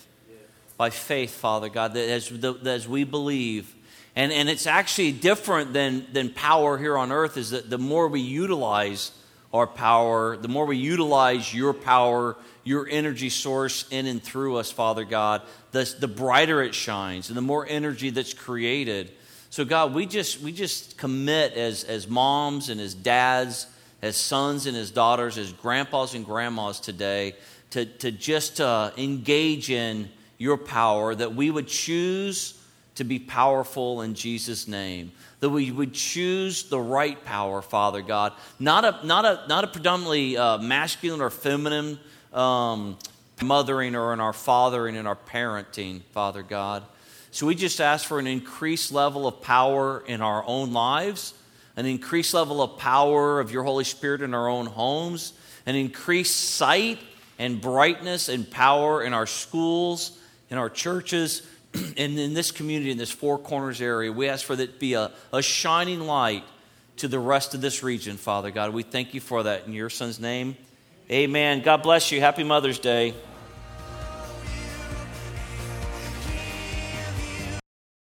by 0.77 0.91
faith, 0.91 1.31
Father 1.31 1.69
God, 1.69 1.95
that 1.95 2.07
as, 2.09 2.31
as 2.65 2.87
we 2.87 3.03
believe, 3.03 3.75
and, 4.15 4.31
and 4.31 4.47
it's 4.47 4.67
actually 4.67 5.11
different 5.11 5.73
than, 5.73 6.05
than 6.13 6.29
power 6.29 6.77
here 6.77 6.97
on 6.97 7.11
earth, 7.11 7.35
is 7.35 7.49
that 7.49 7.69
the 7.69 7.77
more 7.77 8.07
we 8.07 8.21
utilize 8.21 9.11
our 9.53 9.67
power, 9.67 10.37
the 10.37 10.47
more 10.47 10.65
we 10.65 10.77
utilize 10.77 11.53
your 11.53 11.73
power, 11.73 12.35
your 12.63 12.87
energy 12.89 13.29
source 13.29 13.87
in 13.89 14.05
and 14.05 14.21
through 14.21 14.57
us, 14.57 14.71
Father 14.71 15.03
God, 15.03 15.41
the, 15.71 15.95
the 15.99 16.07
brighter 16.07 16.61
it 16.61 16.75
shines 16.75 17.29
and 17.29 17.37
the 17.37 17.41
more 17.41 17.65
energy 17.67 18.09
that's 18.09 18.33
created. 18.33 19.11
So, 19.49 19.65
God, 19.65 19.93
we 19.93 20.05
just, 20.05 20.41
we 20.41 20.51
just 20.51 20.97
commit 20.97 21.53
as, 21.53 21.83
as 21.85 22.07
moms 22.07 22.69
and 22.69 22.81
as 22.81 22.93
dads, 22.93 23.65
as 24.01 24.17
sons 24.17 24.67
and 24.67 24.75
as 24.77 24.91
daughters, 24.91 25.37
as 25.37 25.53
grandpas 25.53 26.13
and 26.13 26.25
grandmas 26.25 26.79
today 26.79 27.35
to, 27.71 27.85
to 27.85 28.11
just 28.11 28.61
uh, 28.61 28.91
engage 28.97 29.71
in 29.71 30.09
your 30.37 30.57
power, 30.57 31.15
that 31.15 31.35
we 31.35 31.49
would 31.49 31.67
choose 31.67 32.59
to 32.95 33.03
be 33.03 33.19
powerful 33.19 34.01
in 34.01 34.15
Jesus' 34.15 34.67
name. 34.67 35.11
That 35.39 35.49
we 35.49 35.71
would 35.71 35.93
choose 35.93 36.63
the 36.63 36.79
right 36.79 37.23
power, 37.23 37.61
Father 37.61 38.01
God. 38.01 38.33
Not 38.59 38.85
a, 38.85 39.05
not 39.05 39.23
a, 39.25 39.47
not 39.47 39.63
a 39.63 39.67
predominantly 39.67 40.35
uh, 40.35 40.57
masculine 40.57 41.21
or 41.21 41.29
feminine 41.29 41.99
um, 42.33 42.97
mothering 43.41 43.95
or 43.95 44.13
in 44.13 44.19
our 44.19 44.33
fathering 44.33 44.97
and 44.97 45.07
our 45.07 45.15
parenting, 45.15 46.01
Father 46.11 46.41
God. 46.41 46.83
So 47.29 47.45
we 47.45 47.53
just 47.53 47.79
ask 47.79 48.07
for 48.07 48.17
an 48.17 48.25
increased 48.25 48.91
level 48.91 49.27
of 49.27 49.41
power 49.43 50.03
in 50.07 50.21
our 50.21 50.43
own 50.47 50.73
lives, 50.73 51.35
an 51.75 51.85
increased 51.85 52.33
level 52.33 52.63
of 52.63 52.79
power 52.79 53.39
of 53.39 53.51
your 53.51 53.61
Holy 53.61 53.83
Spirit 53.83 54.21
in 54.21 54.33
our 54.33 54.47
own 54.47 54.65
homes, 54.65 55.33
an 55.67 55.75
increased 55.75 56.35
sight 56.35 56.97
and 57.37 57.61
brightness 57.61 58.27
and 58.27 58.49
power 58.49 59.03
in 59.03 59.13
our 59.13 59.27
schools 59.27 60.17
in 60.49 60.57
our 60.57 60.69
churches, 60.69 61.41
and 61.73 62.19
in 62.19 62.33
this 62.33 62.51
community, 62.51 62.91
in 62.91 62.97
this 62.97 63.11
Four 63.11 63.37
Corners 63.37 63.81
area. 63.81 64.11
We 64.11 64.29
ask 64.29 64.45
for 64.45 64.55
that 64.55 64.79
be 64.79 64.93
a, 64.93 65.11
a 65.33 65.41
shining 65.41 66.01
light 66.01 66.43
to 66.97 67.07
the 67.07 67.19
rest 67.19 67.53
of 67.53 67.61
this 67.61 67.83
region, 67.83 68.17
Father 68.17 68.51
God. 68.51 68.73
We 68.73 68.83
thank 68.83 69.13
you 69.13 69.21
for 69.21 69.43
that. 69.43 69.67
In 69.67 69.73
your 69.73 69.89
son's 69.89 70.19
name, 70.19 70.57
amen. 71.11 71.61
God 71.61 71.83
bless 71.83 72.11
you. 72.11 72.19
Happy 72.19 72.43
Mother's 72.43 72.79
Day. 72.79 73.13